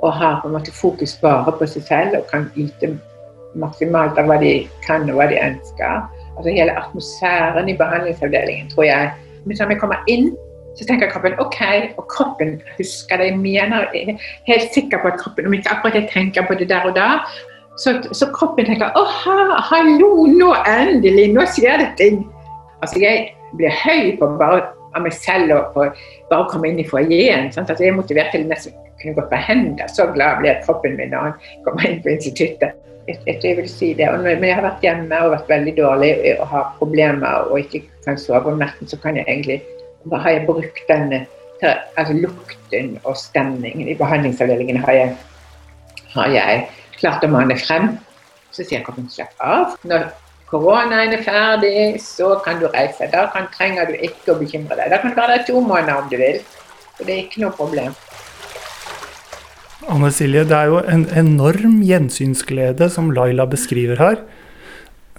og 0.04 0.12
har 0.12 0.40
på 0.40 0.48
en 0.48 0.54
måte 0.54 0.72
fokus 0.72 1.16
bare 1.22 1.52
på 1.58 1.66
seg 1.70 1.86
selv 1.88 2.16
og 2.18 2.26
kan 2.28 2.48
yte 2.60 2.90
maksimalt 3.60 4.18
av 4.20 4.28
hva 4.28 4.36
de 4.42 4.52
kan 4.84 5.06
og 5.08 5.16
hva 5.20 5.28
de 5.30 5.38
ønsker. 5.40 6.02
Altså 6.34 6.50
Hele 6.50 6.74
atmosfæren 6.76 7.70
i 7.70 7.76
behandlingsavdelingen, 7.78 8.68
tror 8.74 8.88
jeg. 8.88 9.12
Men 9.44 9.56
når 9.60 9.70
vi 9.70 9.78
kommer 9.80 10.10
inn, 10.10 10.32
så 10.74 10.86
tenker 10.88 11.10
kroppen 11.12 11.36
OK, 11.42 11.60
og 11.98 12.06
kroppen 12.10 12.56
husker 12.78 13.20
det. 13.20 13.30
Jeg 13.30 13.38
mener 13.38 13.88
jeg 13.94 14.14
er 14.14 14.22
helt 14.48 14.74
sikker 14.74 15.02
på 15.02 15.12
at 15.12 15.18
kroppen 15.20 15.46
Om 15.46 15.56
ikke 15.58 15.74
akkurat 15.76 15.98
jeg 16.00 16.08
tenker 16.12 16.46
på 16.46 16.56
det 16.58 16.68
der 16.68 16.88
og 16.88 16.96
da, 16.96 17.08
så, 17.78 17.96
så 18.12 18.28
kroppen 18.34 18.66
tenker 18.66 18.94
å, 18.94 19.04
hallo, 19.70 20.12
nå 20.30 20.52
endelig, 20.70 21.28
nå 21.34 21.46
skjer 21.56 21.82
det 21.82 21.90
ting. 21.98 22.22
Altså 22.82 23.02
Jeg 23.02 23.28
blir 23.58 23.74
høy 23.84 24.14
på 24.18 24.30
bare 24.38 24.64
av 24.94 25.02
meg 25.02 25.14
selv 25.14 25.50
og 25.56 25.74
på 25.74 25.88
bare 26.30 26.44
å 26.44 26.48
komme 26.50 26.70
inn 26.70 26.78
i 26.82 26.86
foajeen. 26.86 27.50
Altså, 27.50 27.74
jeg 27.78 27.90
er 27.90 27.98
motivert 27.98 28.34
til 28.34 28.46
nesten 28.50 28.74
kunne 29.00 29.16
gått 29.18 29.30
på 29.32 29.42
hendene. 29.48 29.90
Så 29.90 30.06
glad 30.14 30.40
blir 30.42 30.62
kroppen 30.66 30.98
min 30.98 31.10
når 31.14 31.30
han 31.30 31.36
kommer 31.66 31.86
inn 31.88 32.02
på 32.02 32.14
instituttet 32.14 32.78
jeg, 33.08 33.38
jeg 33.42 33.56
vil 33.58 33.68
si 33.68 33.92
det. 33.96 34.08
Men 34.22 34.44
jeg 34.46 34.56
har 34.56 34.64
vært 34.64 34.84
hjemme 34.84 35.20
og 35.24 35.34
vært 35.34 35.50
veldig 35.52 35.74
dårlig 35.76 36.12
og 36.38 36.46
har 36.52 36.70
problemer 36.78 37.50
og 37.50 37.60
ikke 37.60 37.84
kan 38.06 38.20
sove 38.20 38.52
om 38.52 38.60
natten, 38.60 38.88
så 38.88 38.98
kan 39.00 39.18
jeg 39.18 39.26
egentlig 39.28 39.60
har 40.12 40.30
jeg 40.30 40.46
brukt 40.48 40.82
denne 40.88 41.24
altså 41.64 42.14
lukten 42.18 42.98
og 43.04 43.16
stemningen 43.16 43.88
i 43.88 43.96
behandlingsavdelingen 43.96 44.82
har 44.84 44.92
jeg, 44.98 45.14
har 46.12 46.34
jeg 46.34 46.66
klart 46.98 47.24
å 47.24 47.30
mane 47.32 47.56
frem. 47.60 47.94
Så 48.54 48.66
sier 48.66 48.84
kroppen 48.86 49.08
slapp 49.10 49.32
av. 49.42 49.78
Når 49.88 50.10
koronaen 50.50 51.14
er 51.16 51.24
ferdig, 51.26 52.02
så 52.02 52.34
kan 52.44 52.60
du 52.60 52.68
reise. 52.70 53.08
Da 53.10 53.26
kan, 53.34 53.48
trenger 53.54 53.90
du 53.90 53.96
ikke 53.96 54.34
å 54.34 54.38
bekymre 54.38 54.76
deg. 54.78 54.92
Da 54.92 55.00
kan 55.02 55.14
du 55.14 55.18
være 55.18 55.38
der 55.38 55.48
to 55.48 55.62
måneder 55.64 56.02
om 56.02 56.10
du 56.12 56.18
vil. 56.20 56.42
Så 56.94 57.06
det 57.06 57.16
er 57.16 57.24
ikke 57.24 57.42
noe 57.42 57.56
problem. 57.56 57.96
Anne 59.90 60.08
Silje, 60.14 60.46
det 60.48 60.56
er 60.56 60.70
jo 60.70 60.78
en 60.88 61.08
enorm 61.18 61.80
gjensynsglede 61.84 62.88
som 62.92 63.10
Laila 63.12 63.44
beskriver 63.50 64.00
her. 64.00 64.22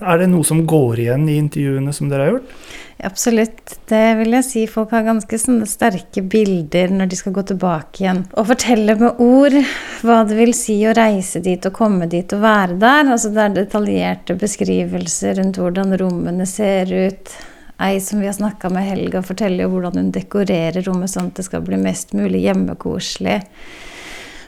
Er 0.02 0.20
det 0.20 0.32
noe 0.32 0.48
som 0.48 0.64
går 0.68 1.04
igjen 1.04 1.28
i 1.32 1.38
intervjuene 1.40 1.94
som 1.96 2.10
dere 2.12 2.26
har 2.26 2.34
gjort? 2.38 2.56
Absolutt. 3.04 3.76
Det 3.90 4.16
vil 4.20 4.38
jeg 4.38 4.46
si. 4.48 4.62
Folk 4.72 4.94
har 4.96 5.04
ganske 5.04 5.40
sterke 5.68 6.22
bilder 6.24 6.94
når 6.96 7.10
de 7.12 7.18
skal 7.20 7.34
gå 7.36 7.44
tilbake 7.52 8.04
igjen 8.04 8.22
og 8.32 8.48
fortelle 8.54 8.96
med 9.00 9.20
ord 9.22 9.58
hva 10.06 10.22
det 10.28 10.38
vil 10.40 10.54
si 10.56 10.78
å 10.88 10.94
reise 10.96 11.42
dit 11.44 11.66
og 11.68 11.76
komme 11.76 12.08
dit 12.12 12.36
og 12.36 12.46
være 12.46 12.78
der. 12.82 13.12
Altså 13.12 13.34
det 13.36 13.44
er 13.44 13.58
detaljerte 13.58 14.38
beskrivelser 14.40 15.36
rundt 15.42 15.60
hvordan 15.60 15.98
rommene 16.00 16.48
ser 16.50 16.94
ut. 16.94 17.36
Ei 17.84 18.00
som 18.00 18.22
vi 18.24 18.30
har 18.30 18.38
snakka 18.38 18.72
med 18.72 18.88
Helga, 18.88 19.20
forteller 19.26 19.66
jo 19.66 19.74
hvordan 19.74 20.00
hun 20.00 20.14
dekorerer 20.16 20.86
rommet 20.86 21.12
sånn 21.12 21.28
at 21.34 21.42
det 21.42 21.44
skal 21.50 21.66
bli 21.66 21.76
mest 21.82 22.16
mulig 22.16 22.46
hjemmekoselig. 22.46 23.42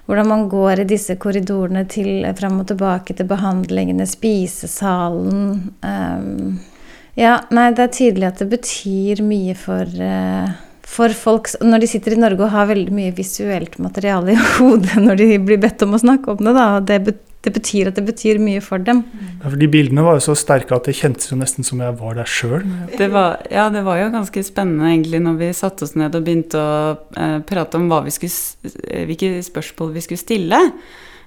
Hvordan 0.07 0.29
man 0.31 0.45
går 0.47 0.79
i 0.79 0.87
disse 0.87 1.17
korridorene 1.19 1.83
til, 1.91 2.23
fram 2.39 2.61
og 2.61 2.69
tilbake 2.69 3.11
til 3.11 3.27
behandlingene, 3.27 4.07
spisesalen. 4.07 5.41
Um, 5.83 6.55
ja, 7.17 7.39
nei, 7.49 7.71
det 7.73 7.81
er 7.87 7.93
tydelig 7.95 8.29
at 8.29 8.41
det 8.43 8.49
betyr 8.51 9.23
mye 9.25 9.55
for, 9.57 9.89
uh, 9.97 10.51
for 10.85 11.13
folk 11.17 11.49
når 11.65 11.81
de 11.81 11.89
sitter 11.89 12.13
i 12.13 12.19
Norge 12.21 12.45
og 12.45 12.53
har 12.53 12.69
veldig 12.69 12.93
mye 12.93 13.15
visuelt 13.17 13.79
materiale 13.81 14.35
i 14.35 14.41
hodet 14.59 15.01
når 15.01 15.23
de 15.23 15.31
blir 15.47 15.61
bedt 15.63 15.81
om 15.85 15.97
å 15.97 16.01
snakke 16.03 16.35
om 16.35 16.43
det. 16.45 16.53
Da. 16.57 16.67
Det, 16.85 17.17
det 17.47 17.53
betyr 17.55 17.89
at 17.89 17.97
det 17.97 18.05
betyr 18.05 18.41
mye 18.43 18.61
for 18.61 18.85
dem. 18.85 19.01
Ja, 19.39 19.47
for 19.47 19.57
De 19.57 19.69
bildene 19.71 20.05
var 20.05 20.19
jo 20.19 20.27
så 20.27 20.37
sterke 20.37 20.77
at 20.77 20.89
det 20.89 20.97
kjentes 20.99 21.31
jo 21.31 21.39
nesten 21.39 21.65
som 21.65 21.81
jeg 21.81 21.97
var 21.97 22.19
der 22.19 22.29
sjøl. 22.29 22.69
Ja, 22.93 23.67
det 23.73 23.83
var 23.87 24.01
jo 24.01 24.13
ganske 24.13 24.45
spennende 24.45 24.93
egentlig 24.93 25.23
når 25.25 25.41
vi 25.41 25.51
satte 25.57 25.87
oss 25.87 25.97
ned 25.97 26.13
og 26.17 26.25
begynte 26.27 26.61
å 26.61 26.79
uh, 27.17 27.37
prate 27.49 27.81
om 27.81 27.89
vi 28.05 28.13
skulle, 28.13 28.71
hvilke 29.09 29.35
spørsmål 29.47 29.93
vi 29.97 30.05
skulle 30.05 30.21
stille. 30.21 30.61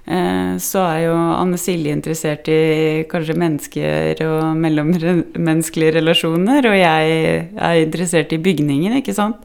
Eh, 0.05 0.53
så 0.57 0.81
er 0.81 0.99
jo 1.05 1.15
Anne 1.15 1.59
Silje 1.61 1.93
interessert 1.93 2.47
i 2.49 3.03
kanskje 3.11 3.37
mennesker 3.37 4.23
og 4.25 4.57
mellommenneskelige 4.61 5.99
relasjoner, 5.99 6.65
og 6.71 6.77
jeg 6.79 7.19
er 7.53 7.81
interessert 7.83 8.33
i 8.33 8.41
bygningen, 8.41 8.97
ikke 8.97 9.15
sant. 9.17 9.43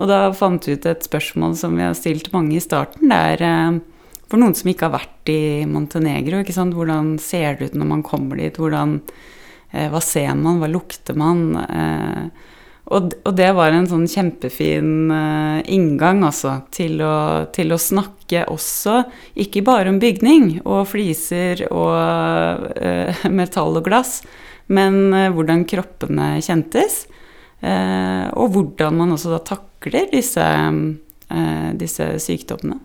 Og 0.00 0.08
da 0.10 0.26
fant 0.34 0.64
vi 0.66 0.74
ut 0.74 0.88
et 0.90 1.04
spørsmål 1.06 1.54
som 1.58 1.76
vi 1.78 1.84
har 1.84 1.94
stilt 1.98 2.32
mange 2.34 2.56
i 2.56 2.64
starten. 2.64 3.12
Det 3.12 3.20
er 3.34 3.44
eh, 3.46 3.82
for 4.30 4.40
noen 4.40 4.56
som 4.56 4.72
ikke 4.72 4.88
har 4.88 4.96
vært 4.96 5.30
i 5.30 5.42
Montenegro, 5.68 6.40
ikke 6.42 6.56
sant. 6.56 6.74
Hvordan 6.74 7.14
ser 7.22 7.60
det 7.60 7.70
ut 7.70 7.78
når 7.78 7.92
man 7.92 8.02
kommer 8.06 8.40
dit? 8.40 8.56
Hvordan, 8.58 8.98
eh, 9.70 9.86
hva 9.92 10.02
ser 10.02 10.32
man? 10.40 10.58
Hva 10.62 10.72
lukter 10.72 11.18
man? 11.18 11.44
Og, 12.84 13.14
og, 13.24 13.32
det 13.38 13.48
var 13.56 13.72
en 13.72 13.86
sånn 13.88 14.04
kjempefin 14.10 15.08
uh, 15.08 15.60
inngang, 15.72 16.20
altså, 16.26 16.58
til 16.74 17.00
å, 17.00 17.46
til 17.54 17.72
å, 17.72 17.80
snakke 17.80 18.44
også, 18.52 19.00
ikke 19.40 19.62
bare 19.64 19.88
om 19.88 20.00
bygning 20.02 20.58
og 20.66 20.90
fliser 20.92 21.64
og 21.70 22.66
uh, 22.76 23.24
metall 23.38 23.80
og 23.80 23.88
glass, 23.88 24.18
men 24.68 25.08
uh, 25.16 25.30
hvordan 25.32 25.64
kroppene 25.68 26.36
kjentes. 26.44 27.04
og 27.64 28.50
hvordan 28.52 28.98
man 28.98 29.12
også 29.14 29.30
da 29.32 29.38
takler 29.40 30.10
disse, 30.10 30.44
disse 31.80 32.08
sykdommene. 32.20 32.76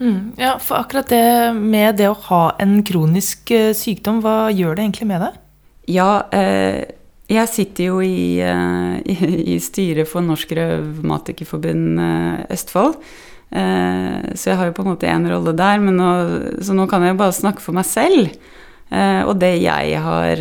Mm, 0.00 0.32
ja, 0.34 0.56
for 0.58 0.80
akkurat 0.80 1.12
det 1.12 1.52
med 1.54 2.00
det 2.00 2.08
å 2.10 2.16
ha 2.26 2.40
en 2.58 2.80
kronisk 2.82 3.52
sykdom, 3.78 4.18
hva 4.24 4.50
gjør 4.50 4.74
det 4.74 4.82
egentlig 4.82 5.06
med 5.12 5.22
deg? 5.22 5.38
Ja, 5.86 6.26
eh, 6.34 6.82
jeg 7.26 7.50
sitter 7.50 7.88
jo 7.90 8.02
i, 8.04 8.38
uh, 8.38 8.98
i, 9.12 9.16
i 9.56 9.60
styret 9.62 10.08
for 10.10 10.24
Norsk 10.24 10.52
Revmatikerforbund 10.56 12.02
uh, 12.02 12.44
Østfold. 12.54 13.00
Uh, 13.46 14.34
så 14.34 14.52
jeg 14.52 14.60
har 14.60 14.70
jo 14.70 14.76
på 14.76 14.84
en 14.84 14.92
måte 14.92 15.10
én 15.10 15.26
rolle 15.30 15.54
der, 15.56 15.82
nå, 15.82 16.12
så 16.62 16.76
nå 16.76 16.86
kan 16.90 17.04
jeg 17.04 17.14
jo 17.14 17.20
bare 17.22 17.36
snakke 17.36 17.64
for 17.64 17.76
meg 17.76 17.88
selv. 17.88 18.30
og 18.86 19.32
det 19.42 19.56
jeg 19.64 19.98
har 19.98 20.38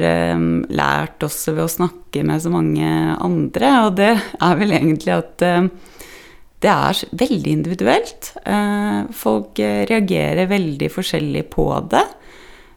lært 0.70 1.24
også 1.26 1.56
ved 1.56 1.64
å 1.64 1.72
snakke 1.72 2.22
med 2.22 2.44
så 2.44 2.52
mange 2.54 2.86
andre, 3.18 3.72
og 3.88 3.96
det 3.98 4.12
er 4.14 4.60
vel 4.60 4.76
egentlig 4.78 5.16
at 5.16 5.46
det 6.62 6.70
er 6.70 7.00
veldig 7.10 7.56
individuelt. 7.58 8.30
folk 9.18 9.58
reagerer 9.90 10.46
veldig 10.46 10.92
forskjellig 10.94 11.44
på 11.58 11.66
det. 11.90 12.06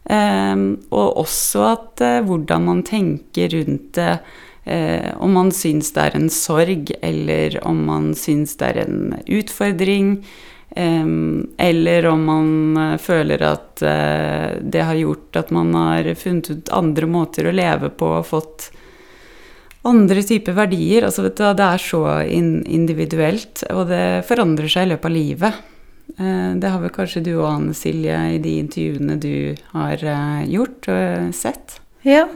Ehm, 0.08 0.68
og 0.88 1.20
også 1.20 1.64
at 1.68 2.02
eh, 2.04 2.20
hvordan 2.24 2.68
man 2.68 2.84
tenker 2.86 3.52
rundt 3.52 3.92
det. 3.98 4.18
Eh, 4.68 5.12
om 5.20 5.32
man 5.36 5.52
syns 5.54 5.92
det 5.96 6.04
er 6.04 6.16
en 6.16 6.28
sorg, 6.32 6.92
eller 7.04 7.58
om 7.68 7.84
man 7.88 8.12
syns 8.16 8.56
det 8.60 8.72
er 8.72 8.82
en 8.86 9.14
utfordring. 9.24 10.16
Ehm, 10.76 11.48
eller 11.60 12.08
om 12.08 12.24
man 12.28 12.50
eh, 12.84 12.96
føler 13.00 13.44
at 13.44 13.66
det 13.78 14.82
har 14.82 14.98
gjort 14.98 15.36
at 15.38 15.52
man 15.54 15.72
har 15.76 16.08
funnet 16.18 16.50
ut 16.50 16.72
andre 16.74 17.06
måter 17.08 17.46
å 17.46 17.54
leve 17.54 17.92
på 17.94 18.08
og 18.18 18.28
fått 18.32 18.70
andre 19.88 20.24
typer 20.26 20.56
verdier. 20.56 21.06
Altså, 21.06 21.28
du, 21.28 21.32
det 21.36 21.64
er 21.64 21.80
så 21.80 22.04
individuelt, 22.26 23.62
og 23.70 23.88
det 23.92 24.24
forandrer 24.28 24.72
seg 24.72 24.88
i 24.88 24.94
løpet 24.94 25.08
av 25.08 25.14
livet. 25.14 25.66
Eh, 26.16 26.50
det 26.56 26.72
har 26.72 26.82
vel 26.82 26.94
kanskje 26.94 27.24
du 27.26 27.32
og 27.36 27.48
Anne 27.50 27.76
Silje 27.76 28.16
i 28.34 28.42
de 28.42 28.58
intervjuene 28.62 29.18
du 29.20 29.32
har 29.74 30.02
eh, 30.02 30.42
gjort 30.50 30.90
og 30.94 31.32
sett? 31.36 31.78
Ja, 32.06 32.26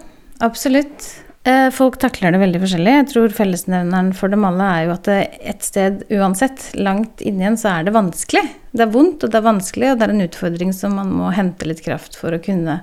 absolutt. 0.45 1.09
Eh, 1.49 1.69
folk 1.75 1.97
takler 1.99 2.35
det 2.35 2.43
veldig 2.43 2.61
forskjellig. 2.62 2.93
Jeg 3.00 3.07
tror 3.11 3.33
fellesnevneren 3.35 4.12
for 4.14 4.31
dem 4.31 4.45
alle 4.47 4.69
er 4.76 4.85
jo 4.87 4.93
at 4.95 5.09
et 5.11 5.64
sted 5.67 6.05
uansett, 6.14 6.69
langt 6.79 7.25
inni 7.25 7.49
en, 7.49 7.59
så 7.59 7.73
er 7.79 7.88
det 7.88 7.97
vanskelig. 7.97 8.45
Det 8.71 8.85
er 8.85 8.93
vondt, 8.93 9.25
og 9.25 9.33
det 9.33 9.41
er 9.41 9.49
vanskelig, 9.49 9.88
og 9.91 9.99
det 9.99 10.07
er 10.07 10.14
en 10.14 10.26
utfordring 10.29 10.71
som 10.76 10.95
man 11.00 11.11
må 11.17 11.33
hente 11.35 11.67
litt 11.67 11.83
kraft 11.83 12.14
for 12.21 12.37
å 12.37 12.43
kunne 12.43 12.79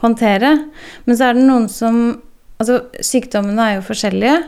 håndtere. 0.00 0.54
Men 1.04 1.18
så 1.18 1.28
er 1.28 1.38
det 1.38 1.46
noen 1.48 1.68
som 1.72 2.00
Altså, 2.58 2.88
sykdommene 3.06 3.62
er 3.62 3.74
jo 3.76 3.82
forskjellige, 3.86 4.38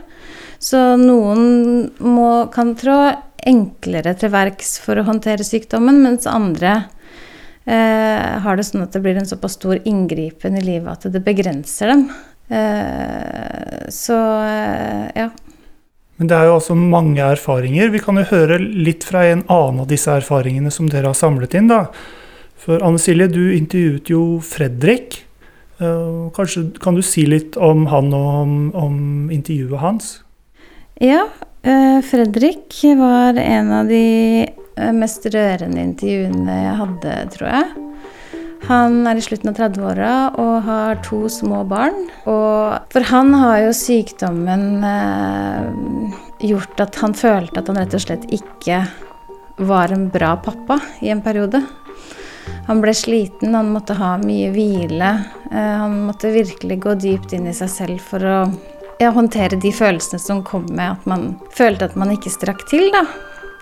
så 0.59 0.79
noen 0.99 1.45
må, 2.03 2.25
kan 2.51 2.73
trå 2.75 2.97
enklere 3.47 4.13
til 4.19 4.33
verks 4.33 4.75
for 4.83 4.99
å 4.99 5.05
håndtere 5.07 5.45
sykdommen, 5.45 6.01
mens 6.03 6.27
andre 6.29 6.73
eh, 7.65 8.41
har 8.43 8.57
det 8.57 8.67
sånn 8.67 8.85
at 8.85 8.95
det 8.95 9.03
blir 9.03 9.19
en 9.19 9.29
såpass 9.29 9.57
stor 9.59 9.79
inngripen 9.83 10.57
i 10.59 10.65
livet 10.65 10.91
at 10.93 11.13
det 11.13 11.23
begrenser 11.25 11.93
dem. 11.93 12.05
Eh, 12.51 13.87
så 13.93 14.19
eh, 14.45 15.07
ja. 15.23 15.29
Men 16.21 16.29
det 16.29 16.37
er 16.37 16.49
jo 16.49 16.57
også 16.59 16.77
mange 16.77 17.23
erfaringer. 17.25 17.89
Vi 17.89 18.01
kan 18.03 18.19
jo 18.19 18.27
høre 18.29 18.59
litt 18.61 19.05
fra 19.07 19.23
en 19.31 19.45
annen 19.47 19.81
av 19.81 19.89
disse 19.89 20.11
erfaringene 20.13 20.69
som 20.73 20.89
dere 20.91 21.09
har 21.09 21.17
samlet 21.17 21.55
inn. 21.57 21.71
da. 21.71 21.87
For 22.61 22.83
Anne 22.85 23.01
Silje, 23.01 23.25
du 23.31 23.55
intervjuet 23.55 24.11
jo 24.11 24.23
Fredrik. 24.45 25.23
Eh, 25.81 26.29
kanskje 26.35 26.67
kan 26.81 26.93
du 26.93 27.01
si 27.01 27.25
litt 27.25 27.57
om 27.57 27.87
han 27.89 28.13
og 28.13 28.27
om, 28.43 28.53
om 28.77 28.97
intervjuet 29.33 29.81
hans? 29.81 30.11
Ja, 31.01 31.25
Fredrik 31.61 32.79
var 32.97 33.37
en 33.37 33.71
av 33.71 33.87
de 33.87 34.05
eh, 34.47 34.93
mest 34.97 35.27
rørende 35.29 35.83
intervjuene 35.83 36.55
jeg 36.63 36.77
hadde, 36.79 37.15
tror 37.35 37.49
jeg. 37.51 37.87
Han 38.69 39.07
er 39.09 39.17
i 39.17 39.23
slutten 39.25 39.49
av 39.51 39.57
30-åra 39.57 40.13
og 40.41 40.53
har 40.67 40.99
to 41.05 41.23
små 41.33 41.63
barn. 41.69 41.97
Og 42.29 42.93
for 42.93 43.07
han 43.09 43.33
har 43.37 43.59
jo 43.65 43.75
sykdommen 43.77 44.85
eh, 44.85 45.69
gjort 46.51 46.83
at 46.83 46.99
han 47.01 47.15
følte 47.17 47.61
at 47.61 47.71
han 47.71 47.81
rett 47.81 47.97
og 47.97 48.05
slett 48.05 48.27
ikke 48.33 48.83
var 49.61 49.93
en 49.93 50.07
bra 50.13 50.35
pappa 50.41 50.79
i 51.01 51.09
en 51.13 51.23
periode. 51.25 51.63
Han 52.67 52.81
ble 52.81 52.93
sliten, 52.95 53.55
han 53.57 53.73
måtte 53.73 53.97
ha 53.97 54.15
mye 54.21 54.51
hvile. 54.53 55.11
Eh, 55.51 55.73
han 55.81 56.03
måtte 56.07 56.33
virkelig 56.33 56.81
gå 56.85 56.95
dypt 57.01 57.33
inn 57.37 57.49
i 57.49 57.57
seg 57.57 57.73
selv 57.73 58.05
for 58.11 58.25
å 58.25 58.37
håndtere 59.09 59.57
de 59.57 59.71
følelsene 59.73 60.21
som 60.21 60.43
kom 60.45 60.67
med 60.69 60.93
at 60.93 61.05
man 61.09 61.35
følte 61.57 61.89
at 61.89 61.97
man 61.97 62.13
ikke 62.13 62.29
strakk 62.29 62.67
til. 62.69 62.91
da. 62.93 63.05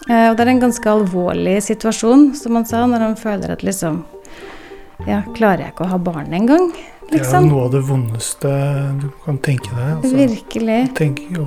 Eh, 0.09 0.27
og 0.29 0.37
det 0.37 0.45
er 0.45 0.53
en 0.53 0.63
ganske 0.63 0.91
alvorlig 0.91 1.57
situasjon, 1.63 2.33
som 2.35 2.59
han 2.59 2.67
sa, 2.67 2.85
når 2.89 3.07
han 3.07 3.19
føler 3.19 3.55
at 3.55 3.65
liksom 3.65 4.03
Ja, 5.07 5.21
klarer 5.31 5.63
jeg 5.63 5.71
ikke 5.71 5.85
å 5.85 5.93
ha 5.93 5.97
barn 6.03 6.33
engang? 6.35 6.73
Liksom. 7.09 7.13
Det 7.13 7.21
er 7.23 7.45
jo 7.45 7.49
noe 7.53 7.65
av 7.65 7.71
det 7.71 7.81
vondeste 7.87 8.49
du 8.99 9.05
kan 9.23 9.37
tenke 9.41 9.71
deg. 9.71 9.93
Altså, 9.95 10.15
Virkelig. 10.19 10.79
Tenk, 10.99 11.21
å 11.39 11.45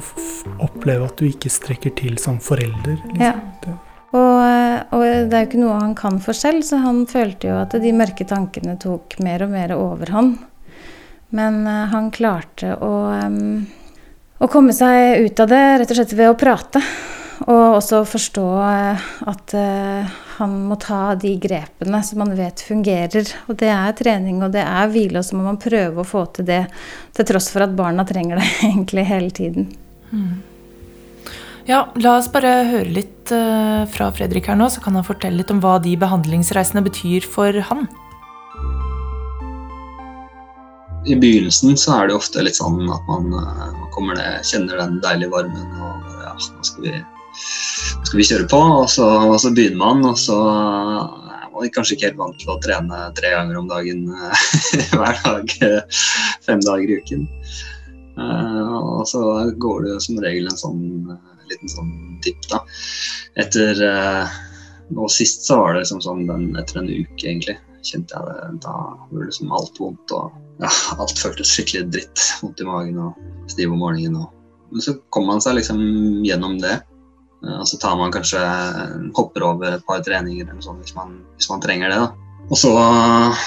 oppleve 0.64 1.06
at 1.06 1.20
du 1.20 1.28
ikke 1.28 1.52
strekker 1.52 1.92
til 2.00 2.16
som 2.18 2.40
forelder. 2.42 2.96
Liksom. 3.12 3.20
Ja. 3.20 3.74
Og, 4.12 4.38
og, 4.92 5.04
det 5.04 5.36
er 5.36 5.44
jo 5.44 5.50
ikke 5.50 5.60
noe 5.60 5.76
han 5.78 5.92
kan 5.96 6.18
for 6.24 6.36
selv, 6.36 6.64
så 6.66 6.80
han 6.82 7.04
følte 7.08 7.52
jo 7.52 7.60
at 7.60 7.76
de 7.80 7.92
mørke 7.96 8.26
tankene 8.28 8.74
tok 8.80 9.18
mer 9.24 9.46
og 9.46 9.52
mer 9.52 9.76
overhånd. 9.76 10.34
Men 11.32 11.62
uh, 11.64 11.86
han 11.92 12.10
klarte 12.12 12.74
å 12.76 12.92
um, 13.22 13.62
å 14.42 14.50
komme 14.50 14.74
seg 14.74 15.22
ut 15.22 15.40
av 15.42 15.50
det 15.50 15.64
rett 15.80 15.92
og 15.92 15.98
slett 15.98 16.14
ved 16.18 16.32
å 16.32 16.38
prate. 16.38 16.82
Og 17.42 17.76
også 17.78 18.02
forstå 18.06 18.44
eh, 18.66 19.06
at 19.30 19.54
eh, 19.58 20.12
han 20.36 20.54
må 20.68 20.76
ta 20.80 21.14
de 21.18 21.32
grepene 21.42 22.02
som 22.06 22.22
man 22.22 22.34
vet 22.38 22.62
fungerer. 22.62 23.26
Og 23.50 23.58
det 23.58 23.70
er 23.72 23.96
trening, 23.98 24.42
og 24.44 24.54
det 24.54 24.62
er 24.62 24.90
hvile, 24.92 25.20
og 25.20 25.26
så 25.26 25.38
må 25.38 25.46
man 25.46 25.60
prøve 25.62 26.02
å 26.02 26.06
få 26.06 26.24
til 26.36 26.46
det. 26.48 26.62
Til 27.16 27.28
tross 27.28 27.50
for 27.54 27.66
at 27.66 27.74
barna 27.78 28.06
trenger 28.08 28.40
det 28.40 28.48
egentlig 28.70 29.06
hele 29.10 29.34
tiden. 29.34 29.70
Mm. 30.12 30.40
Ja, 31.66 31.84
la 32.02 32.16
oss 32.18 32.26
bare 32.32 32.64
høre 32.66 32.90
litt 32.90 33.30
uh, 33.30 33.84
fra 33.90 34.08
Fredrik 34.14 34.48
her 34.50 34.56
nå, 34.58 34.66
så 34.66 34.82
kan 34.82 34.96
han 34.98 35.06
fortelle 35.06 35.38
litt 35.38 35.52
om 35.54 35.60
hva 35.62 35.76
de 35.82 35.94
behandlingsreisene 35.98 36.82
betyr 36.82 37.26
for 37.30 37.54
han. 37.68 37.86
I 41.04 41.16
begynnelsen 41.18 41.76
så 41.76 41.96
er 41.96 42.08
det 42.08 42.14
ofte 42.14 42.42
litt 42.44 42.58
sånn 42.58 42.84
at 42.86 43.08
man, 43.08 43.32
man 43.32 43.88
kommer 43.94 44.14
ned, 44.14 44.44
kjenner 44.46 44.78
den 44.78 45.00
deilige 45.02 45.32
varmen 45.32 45.72
og 45.82 46.12
ja, 46.22 46.34
nå 46.36 46.66
skal 46.66 46.84
vi, 46.86 46.92
skal 48.06 48.20
vi 48.20 48.26
kjøre 48.28 48.46
på. 48.52 48.60
Og 48.76 48.86
så, 48.92 49.08
og 49.26 49.34
så 49.42 49.50
begynner 49.50 49.80
man, 49.80 50.04
og 50.06 50.20
så 50.20 50.36
er 50.46 51.48
man 51.50 51.74
kanskje 51.74 51.96
ikke 51.96 52.10
helt 52.10 52.20
vant 52.20 52.38
til 52.38 52.52
å 52.54 52.60
trene 52.62 53.00
tre 53.18 53.32
ganger 53.34 53.58
om 53.58 53.66
dagen 53.72 54.06
hver 54.94 55.18
dag 55.24 55.56
fem 56.46 56.62
dager 56.62 56.86
i 56.94 57.00
uken. 57.02 57.26
Og 58.22 59.02
så 59.10 59.24
går 59.58 59.88
det 59.88 59.98
som 60.06 60.22
regel 60.22 60.46
en 60.52 60.60
sånn 60.60 60.86
liten 61.50 61.72
sånn 61.72 61.92
tipp, 62.22 62.46
da. 62.52 62.62
Etter 63.42 63.82
Og 64.92 65.10
sist 65.10 65.46
så 65.48 65.58
var 65.58 65.74
det 65.74 65.82
liksom 65.82 66.02
sånn 66.04 66.26
den, 66.28 66.50
etter 66.60 66.82
en 66.82 66.90
uke, 66.92 67.24
egentlig. 67.26 67.58
Kjente 67.82 68.14
jeg 68.14 68.28
det. 68.28 68.62
Da 68.64 68.76
var 69.10 69.26
liksom 69.26 69.52
alt 69.54 69.80
vondt 69.80 70.14
og 70.16 70.38
ja, 70.62 70.70
alt 71.02 71.18
føltes 71.18 71.52
skikkelig 71.52 71.90
dritt. 71.94 72.24
Vondt 72.42 72.62
i 72.62 72.68
magen 72.68 73.02
og 73.02 73.50
stiv 73.50 73.74
om 73.74 73.82
morgenen. 73.82 74.20
Og, 74.22 74.32
men 74.72 74.84
så 74.84 74.96
kommer 75.14 75.34
man 75.34 75.44
seg 75.44 75.58
liksom 75.58 75.82
gjennom 76.26 76.58
det. 76.62 76.78
Uh, 77.42 77.58
og 77.58 77.66
så 77.66 77.78
tar 77.82 77.98
man 77.98 78.14
kanskje 78.14 78.42
hopper 79.18 79.46
over 79.48 79.74
et 79.74 79.86
par 79.86 80.04
treninger 80.06 80.46
eller 80.46 80.62
sånn 80.62 80.78
hvis 80.82 80.94
man, 80.94 81.18
hvis 81.38 81.50
man 81.50 81.64
trenger 81.64 81.90
det. 81.90 82.02
da. 82.04 82.32
Og 82.50 82.58
så, 82.58 82.72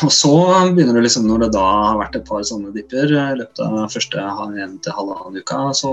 og 0.08 0.12
så, 0.14 0.32
begynner 0.74 0.98
det 0.98 1.06
liksom, 1.06 1.28
når 1.30 1.46
det 1.46 1.50
da 1.56 1.66
har 1.66 2.00
vært 2.00 2.16
et 2.20 2.28
par 2.28 2.46
sånne 2.48 2.72
dipper 2.76 3.12
i 3.12 3.26
løpet 3.42 3.62
av 3.66 3.92
første 3.92 4.24
en 4.24 4.78
til 4.82 4.96
halvannen 4.98 5.42
uka, 5.44 5.60
så 5.78 5.92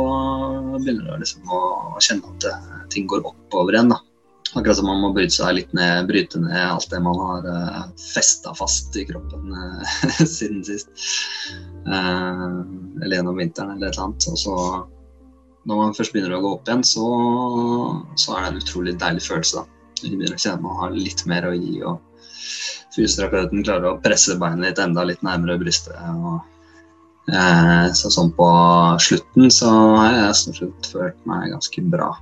begynner 0.78 1.11
det 1.11 1.18
liksom 1.25 1.50
å 1.50 1.61
kjenne 1.99 2.30
at 2.38 2.88
ting 2.94 3.11
går 3.11 3.26
oppover 3.26 3.76
igjen. 3.76 3.92
da. 3.92 3.99
Akkurat 4.52 4.76
som 4.76 4.88
man 4.90 5.00
må 5.00 5.12
bryte 5.16 5.32
seg 5.32 5.54
litt 5.56 5.71
ned, 5.76 6.06
bryte 6.11 6.40
ned 6.42 6.61
alt 6.61 6.90
det 6.92 7.00
man 7.00 7.16
har 7.16 7.47
uh, 7.49 7.85
festa 7.97 8.52
fast 8.56 8.97
i 9.00 9.06
kroppen 9.09 9.54
uh, 9.56 10.00
siden 10.37 10.61
sist. 10.66 10.90
Uh, 11.88 12.61
eller 13.00 13.16
gjennom 13.16 13.40
vinteren 13.40 13.76
eller 13.76 13.88
et 13.88 13.97
eller 13.97 14.11
annet. 14.11 14.28
Og 14.28 14.40
så 14.42 14.56
når 15.71 15.78
man 15.78 15.97
først 15.97 16.12
begynner 16.12 16.37
å 16.37 16.42
gå 16.44 16.54
opp 16.59 16.68
igjen, 16.68 16.85
så, 16.85 17.09
så 18.21 18.37
er 18.37 18.44
det 18.44 18.52
en 18.52 18.61
utrolig 18.61 18.97
deilig 19.00 19.25
følelse. 19.25 19.62
da. 19.62 20.00
Man 20.02 20.18
begynner 20.18 20.37
å 20.37 20.44
kjenne 20.44 20.66
man 20.66 20.80
har 20.82 20.97
litt 20.97 21.26
mer 21.30 21.49
å 21.49 21.56
gi. 21.56 21.76
og 21.87 22.00
fysioterapeuten 22.92 23.64
klarer 23.64 23.88
å 23.88 24.00
presse 24.04 24.37
beinet 24.40 24.66
litt 24.66 24.80
enda 24.82 25.04
litt 25.09 25.23
nærmere 25.25 25.59
brystet. 25.61 25.97
Og, 26.12 26.42
uh, 27.32 27.87
så 27.97 28.12
sånn 28.12 28.32
på 28.37 28.49
slutten 29.06 29.52
så 29.54 29.71
har 29.97 30.16
jeg 30.18 30.40
stort 30.42 30.61
sett 30.61 30.92
følt 30.92 31.28
meg 31.28 31.52
ganske 31.54 31.87
bra. 31.94 32.12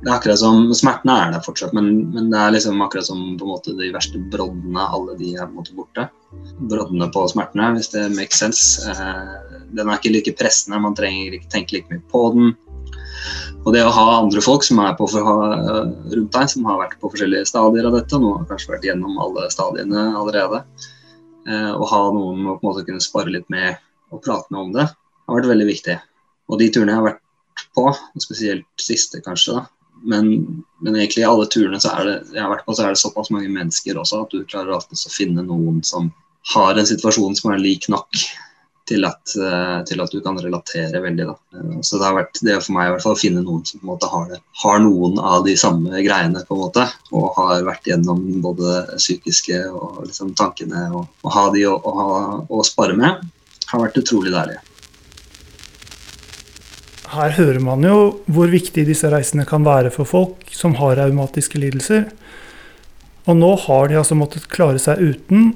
Det 0.00 0.08
er 0.08 0.14
akkurat 0.14 0.40
som, 0.40 0.62
Smertene 0.72 1.14
er 1.20 1.32
der 1.34 1.42
fortsatt, 1.44 1.74
men, 1.76 1.90
men, 2.14 2.30
det 2.32 2.38
er 2.40 2.54
liksom 2.54 2.80
akkurat 2.80 3.04
som 3.04 3.20
på 3.36 3.44
en 3.44 3.52
måte 3.52 3.74
de 3.76 3.90
verste 3.92 4.20
broddene. 4.32 4.86
Alle 4.96 5.16
de 5.18 5.34
er 5.34 5.44
på 5.44 5.50
en 5.50 5.58
måte 5.58 5.76
borte. 5.76 6.06
Broddene 6.70 7.10
på 7.12 7.26
smertene, 7.28 7.74
hvis 7.76 7.92
det 7.92 8.06
makes 8.14 8.40
sense. 8.40 8.88
Eh, 8.88 9.60
den 9.76 9.90
er 9.90 10.00
ikke 10.00 10.14
like 10.14 10.34
pressende, 10.38 10.80
man 10.80 10.96
trenger 10.96 11.36
ikke 11.36 11.52
tenke 11.52 11.76
like 11.76 11.92
mye 11.92 12.04
på 12.12 12.22
den. 12.36 12.54
Og 13.66 13.74
det 13.74 13.82
å 13.84 13.92
ha 13.92 14.04
andre 14.16 14.40
folk 14.40 14.64
som 14.64 14.80
er 14.80 14.94
på 14.96 15.04
for, 15.12 15.20
rundt 15.20 16.32
deg, 16.32 16.48
som 16.48 16.68
har 16.70 16.80
vært 16.80 16.96
på 17.02 17.10
forskjellige 17.12 17.50
stadier 17.50 17.88
av 17.90 17.98
dette, 17.98 18.20
noen 18.22 18.40
har 18.40 18.48
kanskje 18.48 18.72
vært 18.72 18.86
gjennom 18.88 19.18
alle 19.20 19.50
stadiene 19.52 20.06
allerede, 20.16 20.62
eh, 21.44 21.72
og 21.74 21.84
ha 21.92 22.00
noen 22.16 22.46
å 22.46 22.54
på 22.54 22.64
en 22.64 22.70
måte 22.70 22.86
kunne 22.88 23.04
spare 23.04 23.34
litt 23.34 23.48
med 23.52 23.76
og 24.10 24.24
prate 24.24 24.48
med 24.48 24.62
om 24.62 24.72
det, 24.78 24.88
har 24.88 25.36
vært 25.36 25.50
veldig 25.52 25.68
viktig. 25.68 25.98
Og 26.48 26.62
de 26.62 26.70
turene 26.72 26.96
jeg 26.96 27.02
har 27.02 27.10
vært 27.10 27.68
på, 27.76 27.84
spesielt 28.24 28.66
siste 28.80 29.20
kanskje, 29.22 29.60
da, 29.60 29.66
men, 30.02 30.28
men 30.80 30.96
egentlig 30.96 31.24
i 31.24 31.28
alle 31.28 31.46
turene 31.52 31.80
så 31.82 31.92
er 31.98 32.08
det, 32.08 32.16
jeg 32.34 32.42
har 32.42 32.52
vært 32.52 32.66
på, 32.66 32.76
så 32.76 32.86
er 32.86 32.94
det 32.94 33.02
såpass 33.02 33.32
mange 33.34 33.50
mennesker 33.52 33.98
også 34.00 34.24
at 34.24 34.34
du 34.34 34.44
klarer 34.44 34.74
alltid 34.76 35.06
å 35.06 35.14
finne 35.14 35.44
noen 35.46 35.82
som 35.86 36.12
har 36.54 36.78
en 36.78 36.88
situasjon 36.88 37.36
som 37.36 37.52
er 37.52 37.60
lik 37.60 37.88
nok 37.92 38.22
til 38.90 39.06
at, 39.06 39.34
eh, 39.38 39.80
til 39.86 40.02
at, 40.02 40.10
du 40.10 40.22
kan 40.24 40.38
relatere 40.40 41.02
veldig. 41.02 41.26
Da. 41.28 41.36
Eh, 41.58 41.76
så 41.86 41.98
det 41.98 42.08
har 42.08 42.16
vært 42.16 42.40
det 42.46 42.56
for 42.58 42.74
meg 42.74 42.88
i 42.88 42.94
hvert 42.94 43.04
fall 43.04 43.16
å 43.16 43.20
finne 43.20 43.44
noen 43.44 43.62
som 43.68 43.78
på 43.78 43.86
en 43.86 43.92
måte 43.92 44.10
har, 44.10 44.24
det, 44.32 44.40
har 44.64 44.80
noen 44.82 45.20
av 45.32 45.44
de 45.46 45.54
samme 45.60 46.02
greiene, 46.06 46.42
på 46.48 46.56
en 46.56 46.64
måte, 46.64 46.86
og 47.14 47.28
har 47.38 47.66
vært 47.68 47.86
gjennom 47.92 48.24
både 48.42 48.80
psykiske 48.96 49.62
og 49.68 50.02
liksom 50.08 50.34
tankene. 50.38 50.88
Og, 50.96 51.06
og 51.22 51.36
ha 51.36 51.46
de 51.54 51.66
å, 51.70 51.76
å, 51.76 52.08
å, 52.48 52.64
spare 52.66 52.96
med 52.98 53.22
har 53.70 53.84
vært 53.84 54.00
utrolig 54.02 54.34
deilig. 54.34 54.58
Her 57.10 57.34
hører 57.34 57.58
man 57.64 57.82
jo 57.82 57.96
hvor 58.30 58.50
viktig 58.52 58.84
disse 58.86 59.08
reisene 59.10 59.46
kan 59.48 59.64
være 59.66 59.90
for 59.94 60.06
folk 60.06 60.52
som 60.54 60.76
har 60.78 60.98
raumatiske 61.00 61.58
lidelser. 61.58 62.06
Og 63.26 63.36
nå 63.36 63.50
har 63.66 63.90
de 63.90 63.98
altså 63.98 64.16
måttet 64.18 64.46
klare 64.50 64.78
seg 64.82 65.02
uten, 65.02 65.50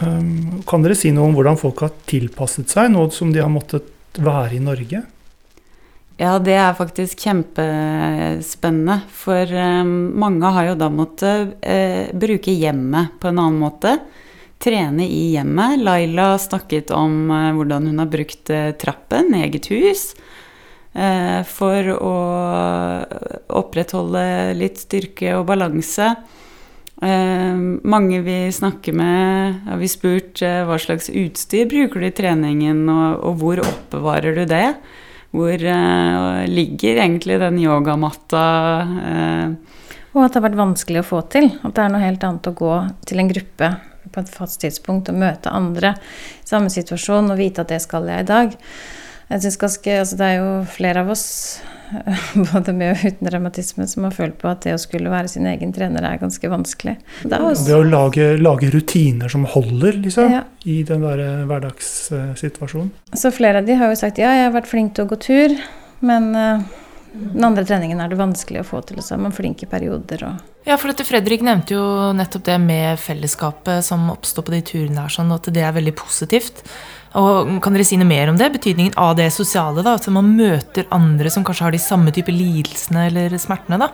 Ehm, 0.00 0.62
kan 0.68 0.84
dere 0.84 0.96
si 0.98 1.12
noe 1.14 1.30
om 1.30 1.36
hvordan 1.36 1.58
folk 1.60 1.84
har 1.86 1.94
tilpasset 2.08 2.72
seg, 2.72 2.90
nå 2.92 3.08
som 3.14 3.32
de 3.32 3.40
har 3.40 3.52
måttet 3.52 3.88
være 4.20 4.58
i 4.58 4.62
Norge? 4.62 5.02
Ja, 6.16 6.36
det 6.40 6.54
er 6.56 6.76
faktisk 6.76 7.20
kjempespennende. 7.26 9.02
For 9.12 9.50
um, 9.52 9.90
mange 10.16 10.52
har 10.54 10.70
jo 10.70 10.78
da 10.80 10.88
måttet 10.88 11.58
uh, 11.60 12.06
bruke 12.16 12.54
hjemmet 12.56 13.18
på 13.20 13.28
en 13.28 13.40
annen 13.42 13.60
måte. 13.60 13.98
Trene 14.64 15.04
i 15.04 15.34
hjemmet. 15.34 15.82
Laila 15.84 16.30
snakket 16.40 16.92
om 16.96 17.28
uh, 17.28 17.50
hvordan 17.58 17.90
hun 17.90 18.00
har 18.00 18.08
brukt 18.08 18.48
uh, 18.48 18.72
trappen, 18.80 19.34
eget 19.36 19.68
hus, 19.68 20.08
for 21.50 21.88
å 21.92 22.12
opprettholde 23.60 24.22
litt 24.56 24.80
styrke 24.80 25.34
og 25.36 25.44
balanse. 25.50 26.14
Eh, 27.02 27.56
mange 27.84 28.20
vi 28.24 28.52
snakker 28.52 28.92
med, 28.96 29.58
har 29.68 29.76
vi 29.76 29.88
spurt 29.88 30.40
eh, 30.42 30.62
hva 30.64 30.78
slags 30.80 31.10
utstyr 31.12 31.68
bruker 31.68 32.00
du 32.00 32.06
i 32.08 32.14
treningen, 32.16 32.86
og, 32.88 33.34
hvor 33.42 33.60
oppbevarer 33.60 34.38
du 34.38 34.46
det? 34.48 34.70
Hvor 35.36 35.52
eh, 35.60 36.46
ligger 36.48 37.02
egentlig 37.02 37.36
den 37.42 37.60
yogamatta? 37.60 38.46
Eh? 39.12 39.76
Og 40.16 40.22
at 40.24 40.32
det 40.32 40.40
har 40.40 40.46
vært 40.48 40.62
vanskelig 40.62 41.02
å 41.02 41.10
få 41.10 41.20
til. 41.28 41.50
At 41.60 41.76
det 41.76 41.84
er 41.84 41.92
noe 41.92 42.06
helt 42.06 42.24
annet 42.24 42.48
å 42.48 42.56
gå 42.56 42.72
til 43.04 43.20
en 43.20 43.28
gruppe 43.34 43.72
på 44.06 44.22
et 44.22 44.32
fast 44.32 44.62
tidspunkt 44.62 45.10
og 45.12 45.18
møte 45.20 45.52
andre 45.52 45.98
i 45.98 46.48
samme 46.48 46.72
situasjon 46.72 47.34
og 47.34 47.40
vite 47.42 47.66
at 47.66 47.74
det 47.74 47.82
skal 47.84 48.08
jeg 48.08 48.24
i 48.24 48.30
dag. 48.30 48.56
Jeg 49.26 49.42
synes 49.42 49.56
ganske, 49.58 49.96
altså 50.00 50.18
Det 50.20 50.26
er 50.26 50.36
jo 50.38 50.50
flere 50.70 51.02
av 51.02 51.10
oss 51.10 51.26
både 52.52 52.72
med 52.74 52.92
og 52.94 53.02
uten 53.06 53.30
revmatisme, 53.30 53.86
som 53.90 54.06
har 54.06 54.14
følt 54.14 54.38
på 54.40 54.48
at 54.50 54.64
det 54.66 54.74
å 54.74 54.80
skulle 54.80 55.10
være 55.10 55.30
sin 55.30 55.46
egen 55.46 55.74
trener 55.74 56.06
er 56.06 56.18
ganske 56.18 56.50
vanskelig. 56.50 56.96
Det, 57.22 57.38
også... 57.38 57.66
det 57.68 57.76
å 57.76 57.84
lage, 57.86 58.26
lage, 58.42 58.70
rutiner 58.74 59.30
som 59.30 59.46
holder, 59.50 60.00
liksom, 60.02 60.32
ja. 60.34 60.42
i 60.66 60.80
den 60.86 61.04
der 61.06 61.22
hverdagssituasjonen. 61.46 62.90
Så 63.14 63.30
flere 63.34 63.62
av 63.62 63.68
de 63.68 63.78
har 63.78 63.92
jo 63.92 64.00
sagt 64.00 64.18
ja, 64.22 64.34
jeg 64.34 64.48
har 64.48 64.56
vært 64.56 64.70
flink 64.70 64.96
til 64.96 65.06
å 65.06 65.12
gå 65.12 65.20
tur, 65.28 65.54
men 66.06 66.32
uh, 66.34 66.66
den 67.16 67.46
andre 67.46 67.64
treningen 67.66 68.02
er 68.02 68.10
det 68.10 68.18
vanskelig 68.18 68.64
å 68.64 68.66
få 68.66 68.82
til, 68.86 68.98
så 69.02 69.14
er 69.16 69.22
man 69.22 69.34
flink 69.34 69.62
i 69.62 69.70
perioder. 69.70 70.26
Og... 70.26 70.66
Ja, 70.66 70.76
for 70.76 70.90
dette 70.90 71.06
Fredrik 71.06 71.44
nevnte 71.46 71.78
jo 71.78 71.86
nettopp 72.18 72.44
det 72.48 72.58
med 72.62 73.00
fellesskapet 73.00 73.86
som 73.86 74.10
oppstår 74.12 74.46
på 74.46 74.54
de 74.56 74.62
turene 74.66 75.06
her, 75.06 75.12
sånn 75.12 75.32
at 75.34 75.48
det 75.54 75.62
er 75.64 75.74
veldig 75.76 75.94
positivt. 75.98 76.64
Og 77.16 77.54
Kan 77.64 77.72
dere 77.72 77.86
si 77.86 77.96
noe 77.96 78.08
mer 78.08 78.28
om 78.28 78.36
det? 78.36 78.50
Betydningen 78.52 78.96
av 79.00 79.14
det 79.16 79.30
sosiale? 79.32 79.82
da, 79.82 79.94
At 79.96 80.08
man 80.12 80.36
møter 80.36 80.88
andre 80.92 81.30
som 81.32 81.44
kanskje 81.44 81.64
har 81.64 81.72
de 81.72 81.80
samme 81.80 82.12
type 82.12 82.32
lidelsene 82.32 83.06
eller 83.08 83.38
smertene? 83.40 83.78
da? 83.80 83.92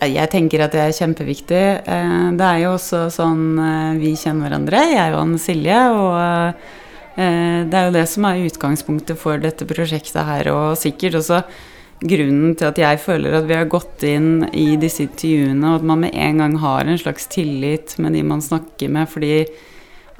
Jeg 0.00 0.30
tenker 0.32 0.64
at 0.64 0.72
det 0.72 0.80
er 0.80 0.96
kjempeviktig. 0.96 1.64
Eh, 1.84 2.28
det 2.32 2.46
er 2.46 2.62
jo 2.62 2.74
også 2.74 3.10
sånn 3.12 3.58
eh, 3.60 3.98
vi 4.00 4.14
kjenner 4.16 4.48
hverandre, 4.48 4.80
jeg 4.94 5.12
og 5.12 5.20
Anne 5.20 5.38
Silje. 5.38 5.80
Og 5.92 6.14
eh, 7.20 7.66
det 7.68 7.76
er 7.76 7.84
jo 7.84 7.96
det 7.98 8.06
som 8.08 8.24
er 8.24 8.46
utgangspunktet 8.48 9.20
for 9.20 9.36
dette 9.38 9.68
prosjektet 9.68 10.24
her, 10.24 10.48
og 10.54 10.78
sikkert 10.80 11.20
også 11.20 11.42
grunnen 12.00 12.54
til 12.56 12.70
at 12.70 12.80
jeg 12.80 13.00
føler 13.02 13.36
at 13.36 13.44
vi 13.44 13.58
har 13.58 13.68
gått 13.68 14.06
inn 14.08 14.46
i 14.56 14.72
disse 14.80 15.04
intervjuene, 15.04 15.60
og 15.68 15.82
at 15.82 15.88
man 15.92 16.06
med 16.06 16.16
en 16.16 16.40
gang 16.40 16.56
har 16.62 16.88
en 16.88 17.02
slags 17.02 17.28
tillit 17.28 17.98
med 18.00 18.16
de 18.16 18.24
man 18.24 18.40
snakker 18.40 18.88
med, 18.88 19.10
fordi 19.12 19.44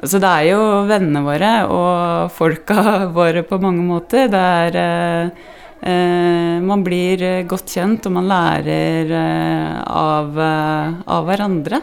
Altså 0.01 0.17
det 0.17 0.29
er 0.33 0.47
jo 0.49 0.61
vennene 0.89 1.21
våre 1.27 1.55
og 1.69 2.33
folka 2.33 2.83
våre 3.19 3.45
på 3.45 3.61
mange 3.61 3.85
måter. 3.85 4.31
Det 4.33 4.41
er 4.41 4.79
eh, 4.81 5.49
eh, 5.93 6.57
Man 6.65 6.85
blir 6.87 7.25
godt 7.49 7.75
kjent, 7.77 8.09
og 8.09 8.17
man 8.17 8.31
lærer 8.31 9.13
eh, 9.13 9.81
av, 9.85 10.39
eh, 10.41 11.01
av, 11.05 11.29
hverandre. 11.29 11.83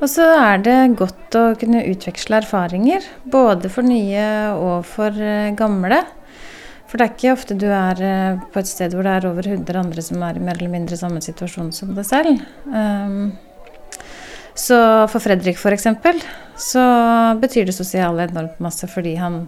Og 0.00 0.08
så 0.12 0.24
er 0.32 0.64
det 0.64 0.78
godt 0.96 1.36
å 1.36 1.44
kunne 1.60 1.84
utveksle 1.92 2.40
erfaringer, 2.42 3.04
både 3.24 3.68
for 3.72 3.84
nye 3.84 4.26
og 4.56 4.88
for 4.88 5.12
eh, 5.12 5.52
gamle. 5.56 6.02
For 6.86 6.96
det 6.96 7.04
er 7.04 7.16
ikke 7.16 7.34
ofte 7.34 7.56
du 7.58 7.66
er 7.66 8.00
på 8.52 8.60
et 8.62 8.68
sted 8.70 8.94
hvor 8.94 9.04
det 9.04 9.16
er 9.18 9.28
over 9.28 9.48
100 9.50 9.80
andre 9.80 10.04
som 10.06 10.22
er 10.22 10.38
i 10.38 10.44
mer 10.44 10.56
eller 10.56 10.70
mindre 10.72 10.96
samme 10.96 11.20
situasjon 11.20 11.72
som 11.74 11.90
deg 11.96 12.06
selv. 12.06 12.44
Um, 12.70 13.34
så 14.56 14.78
for 15.12 15.22
Fredrik 15.22 15.58
f.eks. 15.60 15.86
så 16.56 16.84
betyr 17.40 17.68
det 17.68 17.76
sosiale 17.76 18.26
enormt 18.26 18.58
masse 18.64 18.88
fordi 18.88 19.16
han 19.20 19.44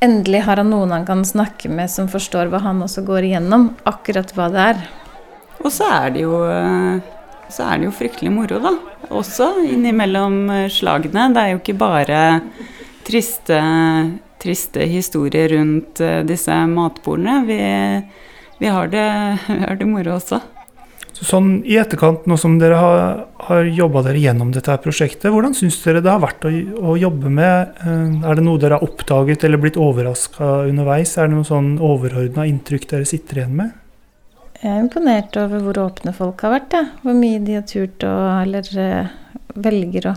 endelig 0.00 0.40
har 0.46 0.62
han 0.62 0.70
noen 0.72 0.94
han 0.96 1.04
kan 1.08 1.24
snakke 1.28 1.68
med 1.68 1.92
som 1.92 2.08
forstår 2.08 2.48
hva 2.48 2.62
han 2.64 2.80
også 2.80 3.04
går 3.04 3.28
igjennom, 3.28 3.74
akkurat 3.84 4.32
hva 4.36 4.48
det 4.52 4.64
er. 4.72 4.80
Og 5.60 5.68
så 5.74 5.90
er 5.92 6.14
det 6.14 6.24
jo, 6.24 6.38
så 7.52 7.66
er 7.68 7.78
det 7.78 7.90
jo 7.90 7.92
fryktelig 7.98 8.32
moro, 8.32 8.62
da. 8.64 8.72
Også 9.12 9.52
innimellom 9.68 10.40
slagene. 10.72 11.28
Det 11.34 11.42
er 11.42 11.52
jo 11.52 11.60
ikke 11.60 11.76
bare 11.82 12.24
triste 13.04 13.60
triste 14.40 14.86
historier 14.88 15.48
rundt 15.48 16.00
uh, 16.00 16.20
disse 16.26 16.54
matbordene. 16.66 17.44
Vi, 17.46 17.60
vi, 18.58 18.66
har 18.66 18.88
det, 18.88 19.06
vi 19.48 19.60
har 19.66 19.76
det 19.80 19.88
moro 19.88 20.16
også. 20.16 20.40
Så 21.20 21.34
sånn 21.34 21.48
I 21.68 21.76
etterkant, 21.76 22.24
nå 22.30 22.38
som 22.40 22.54
dere 22.56 22.78
har, 22.80 23.00
har 23.44 23.66
jobba 23.68 24.00
dere 24.06 24.22
gjennom 24.22 24.54
dette 24.54 24.72
prosjektet, 24.80 25.28
hvordan 25.28 25.52
syns 25.56 25.76
dere 25.84 26.00
det 26.00 26.08
har 26.08 26.22
vært 26.22 26.46
å, 26.48 26.52
å, 26.80 26.94
jobbe 26.96 27.32
med? 27.36 27.74
Uh, 27.84 28.24
er 28.24 28.38
det 28.38 28.44
noe 28.46 28.60
dere 28.60 28.78
har 28.78 28.86
oppdaget 28.86 29.44
eller 29.44 29.60
blitt 29.60 29.76
overraska 29.80 30.48
underveis? 30.70 31.18
Er 31.20 31.28
det 31.28 31.36
noe 31.36 31.48
sånn 31.48 31.74
overordna 31.76 32.46
inntrykk 32.48 32.88
dere 32.94 33.08
sitter 33.08 33.42
igjen 33.42 33.52
med? 33.58 33.76
Jeg 34.62 34.72
er 34.72 34.80
imponert 34.80 35.36
over 35.40 35.62
hvor 35.64 35.82
åpne 35.84 36.16
folk 36.16 36.40
har 36.44 36.56
vært. 36.56 36.78
Ja. 36.78 36.82
Hvor 37.04 37.20
mye 37.20 37.44
de 37.44 37.58
har 37.58 37.68
turt 37.68 38.04
å 38.08 38.16
Eller 38.40 38.72
uh, 38.80 39.12
velger 39.60 40.10
å, 40.10 40.16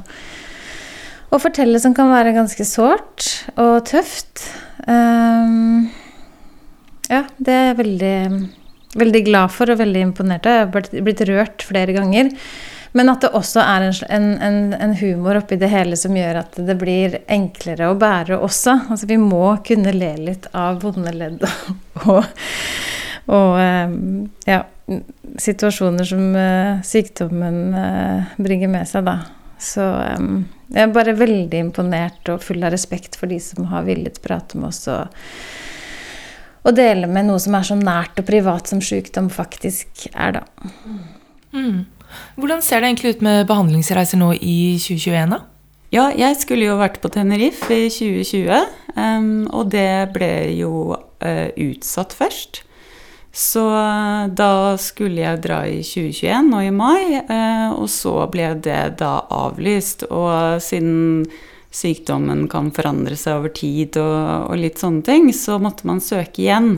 å, 1.36 1.40
fortelle 1.44 1.84
som 1.84 1.96
kan 1.96 2.12
være 2.16 2.36
ganske 2.36 2.68
sårt 2.68 3.28
og 3.60 3.84
tøft. 3.92 4.48
Um, 4.88 5.92
ja, 7.12 7.26
det 7.44 7.56
er 7.70 7.80
veldig, 7.80 8.18
veldig 9.00 9.24
glad 9.26 9.52
for 9.54 9.74
og 9.74 9.82
veldig 9.82 10.06
imponert. 10.10 10.48
Jeg 10.48 10.66
har 10.66 10.72
blitt, 10.74 11.26
rørt 11.30 11.66
flere 11.66 11.96
ganger. 11.96 12.32
Men 12.94 13.10
at 13.10 13.24
det 13.26 13.32
også 13.34 13.62
er 13.64 13.88
en, 13.90 14.28
en, 14.38 14.58
en, 14.78 14.92
humor 15.00 15.40
oppi 15.40 15.58
det 15.58 15.72
hele 15.72 15.98
som 15.98 16.14
gjør 16.14 16.44
at 16.44 16.60
det 16.62 16.76
blir 16.78 17.18
enklere 17.26 17.90
å 17.90 17.98
bære 17.98 18.38
også. 18.38 18.76
Altså 18.94 19.10
vi 19.10 19.18
må 19.18 19.56
kunne 19.66 19.96
le 19.96 20.12
litt 20.30 20.46
av 20.54 20.84
vonde 20.86 21.14
ledd 21.16 21.42
og 22.06 22.22
og 23.32 23.56
eh, 23.56 23.94
ja, 24.50 24.64
situasjoner 25.40 26.08
som 26.08 26.36
eh, 26.36 26.82
sykdommen 26.84 27.60
eh, 27.80 28.34
bringer 28.36 28.72
med 28.72 28.90
seg, 28.90 29.08
da. 29.08 29.20
Så 29.64 29.84
jeg 30.74 30.82
er 30.84 30.92
bare 30.92 31.14
veldig 31.16 31.60
imponert 31.70 32.28
og 32.34 32.42
full 32.44 32.66
av 32.66 32.74
respekt 32.74 33.16
for 33.16 33.32
de 33.32 33.38
som 33.40 33.70
har 33.72 33.86
villet 33.88 34.20
prate 34.24 34.60
med 34.60 34.74
oss 34.74 34.82
og, 34.92 35.14
og 36.64 36.76
dele 36.78 37.10
med 37.12 37.28
noe 37.28 37.42
som 37.44 37.56
er 37.58 37.68
så 37.68 37.78
nært 37.80 38.20
og 38.22 38.28
privat 38.28 38.70
som 38.72 38.82
sykdom 38.84 39.30
faktisk 39.34 40.08
er, 40.14 40.40
da. 40.40 40.44
Mm. 41.54 41.86
Hvordan 42.38 42.62
ser 42.66 42.82
det 42.82 42.92
egentlig 42.92 43.16
ut 43.16 43.26
med 43.26 43.48
behandlingsreiser 43.50 44.22
nå 44.22 44.34
i 44.38 44.58
2021, 44.80 45.34
da? 45.36 45.42
Ja, 45.94 46.08
jeg 46.18 46.40
skulle 46.42 46.66
jo 46.66 46.80
vært 46.80 47.02
på 47.04 47.12
Tenerife 47.14 47.76
i 47.86 47.90
2020, 47.94 48.64
um, 48.98 49.34
og 49.54 49.70
det 49.74 50.14
ble 50.16 50.34
jo 50.58 50.96
uh, 50.96 51.50
utsatt 51.54 52.16
først. 52.18 52.64
Så 53.34 53.64
eh, 53.66 54.28
da 54.30 54.78
skulle 54.78 55.24
jeg 55.24 55.42
dra 55.42 55.64
i 55.66 55.80
2021, 55.82 56.52
nå 56.52 56.60
i 56.68 56.74
mai, 56.74 57.18
eh, 57.18 57.72
og 57.74 57.90
så 57.90 58.28
ble 58.30 58.52
det 58.62 59.00
da 59.00 59.24
avlyst. 59.34 60.06
Og 60.14 60.62
siden 60.62 61.26
sykdommen 61.74 62.46
kan 62.52 62.70
forandre 62.76 63.18
seg 63.20 63.40
over 63.40 63.54
tid 63.56 63.98
og, 64.02 64.52
og 64.52 64.62
litt 64.62 64.82
sånne 64.82 65.04
ting, 65.08 65.32
så 65.34 65.58
måtte 65.62 65.90
man 65.90 66.04
søke 66.04 66.46
igjen. 66.46 66.78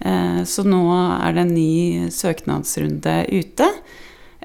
Eh, 0.00 0.42
så 0.48 0.64
nå 0.64 0.84
er 1.20 1.34
det 1.34 1.44
en 1.44 1.54
ny 1.54 2.10
søknadsrunde 2.14 3.16
ute. 3.34 3.68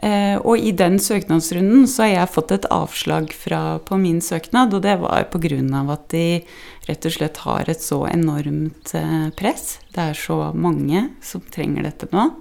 Eh, 0.03 0.35
og 0.41 0.59
i 0.59 0.73
den 0.75 0.97
søknadsrunden 0.99 1.85
så 1.87 2.03
har 2.03 2.11
jeg 2.11 2.33
fått 2.33 2.53
et 2.57 2.69
avslag 2.73 3.31
fra, 3.33 3.79
på 3.79 3.97
min 4.01 4.19
søknad, 4.21 4.75
og 4.75 4.83
det 4.83 4.97
var 5.01 5.29
pga. 5.31 5.61
at 5.93 6.09
de 6.11 6.43
rett 6.89 7.05
og 7.05 7.15
slett 7.15 7.37
har 7.45 7.69
et 7.69 7.81
så 7.81 8.03
enormt 8.09 8.93
eh, 8.93 9.29
press. 9.37 9.79
Det 9.93 10.09
er 10.11 10.13
så 10.13 10.51
mange 10.53 11.09
som 11.21 11.41
trenger 11.41 11.87
dette 11.87 12.11
nå. 12.11 12.31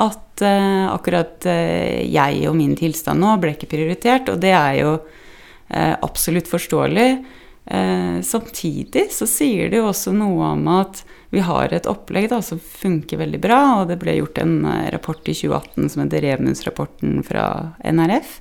At 0.00 0.40
akkurat 0.40 1.44
jeg 1.44 2.36
og 2.48 2.54
min 2.56 2.72
tilstand 2.78 3.20
nå 3.20 3.34
ble 3.42 3.50
ikke 3.52 3.68
prioritert, 3.68 4.30
og 4.32 4.38
det 4.40 4.52
er 4.54 4.76
jo 4.78 4.92
absolutt 5.70 6.48
forståelig. 6.50 7.24
samtidig 8.26 9.04
så 9.14 9.26
sier 9.30 9.70
det 9.70 9.78
jo 9.78 9.90
også 9.92 10.10
noe 10.10 10.48
om 10.56 10.68
at 10.72 11.04
vi 11.30 11.42
har 11.46 11.70
et 11.72 11.86
opplegg 11.86 12.26
da, 12.30 12.40
som 12.42 12.58
funker 12.58 13.20
veldig 13.20 13.38
bra, 13.42 13.60
og 13.80 13.90
det 13.90 14.00
ble 14.02 14.16
gjort 14.18 14.40
en 14.42 14.64
eh, 14.66 14.88
rapport 14.90 15.22
i 15.30 15.34
2018 15.34 15.92
som 15.92 16.02
heter 16.02 16.26
Remundsrapporten 16.26 17.20
fra 17.26 17.44
NRF. 17.86 18.40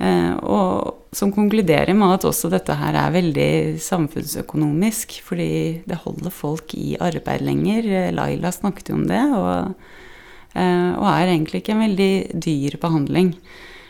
Eh, 0.00 0.32
og 0.40 1.12
som 1.12 1.32
konkluderer 1.34 1.92
med 1.98 2.16
at 2.16 2.24
også 2.30 2.48
dette 2.52 2.78
her 2.80 2.96
er 2.96 3.12
veldig 3.12 3.50
samfunnsøkonomisk, 3.84 5.18
fordi 5.26 5.50
det 5.88 6.00
holder 6.06 6.32
folk 6.32 6.72
i 6.78 6.96
arbeid 6.96 7.44
lenger. 7.44 7.90
Laila 8.16 8.54
snakket 8.56 8.88
jo 8.88 9.00
om 9.02 9.06
det, 9.10 9.24
og, 9.36 9.74
eh, 10.56 10.90
og 10.96 11.06
er 11.12 11.34
egentlig 11.34 11.60
ikke 11.60 11.76
en 11.76 11.84
veldig 11.90 12.12
dyr 12.40 12.80
behandling. 12.80 13.34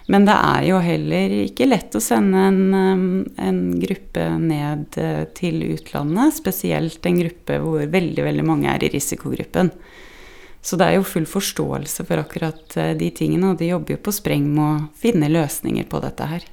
Men 0.08 0.24
det 0.24 0.34
er 0.34 0.62
jo 0.70 0.78
heller 0.80 1.32
ikke 1.42 1.68
lett 1.68 1.92
å 1.92 2.00
sende 2.00 2.46
en, 2.48 2.60
en, 3.36 3.58
gruppe 3.76 4.24
ned 4.40 4.96
eh, 4.96 5.24
til 5.36 5.60
utlandet, 5.66 6.38
spesielt 6.38 7.04
en 7.04 7.18
gruppe 7.20 7.58
hvor 7.60 7.84
veldig, 7.92 8.24
veldig 8.24 8.46
mange 8.48 8.70
er 8.72 8.86
i 8.86 8.92
risikogruppen. 8.94 9.68
Så 10.64 10.78
det 10.80 10.88
er 10.88 10.96
jo 10.96 11.06
full 11.06 11.28
forståelse 11.28 12.06
for 12.08 12.22
akkurat 12.22 12.78
eh, 12.80 12.94
de 12.96 13.10
tingene, 13.12 13.52
og 13.52 13.60
de 13.60 13.68
jobber 13.68 13.98
jo 13.98 14.04
på 14.08 14.16
spreng 14.16 14.48
med 14.48 14.64
å 14.64 14.86
finne 14.96 15.28
løsninger 15.28 15.84
på 15.92 16.00
dette 16.00 16.30
her. 16.32 16.48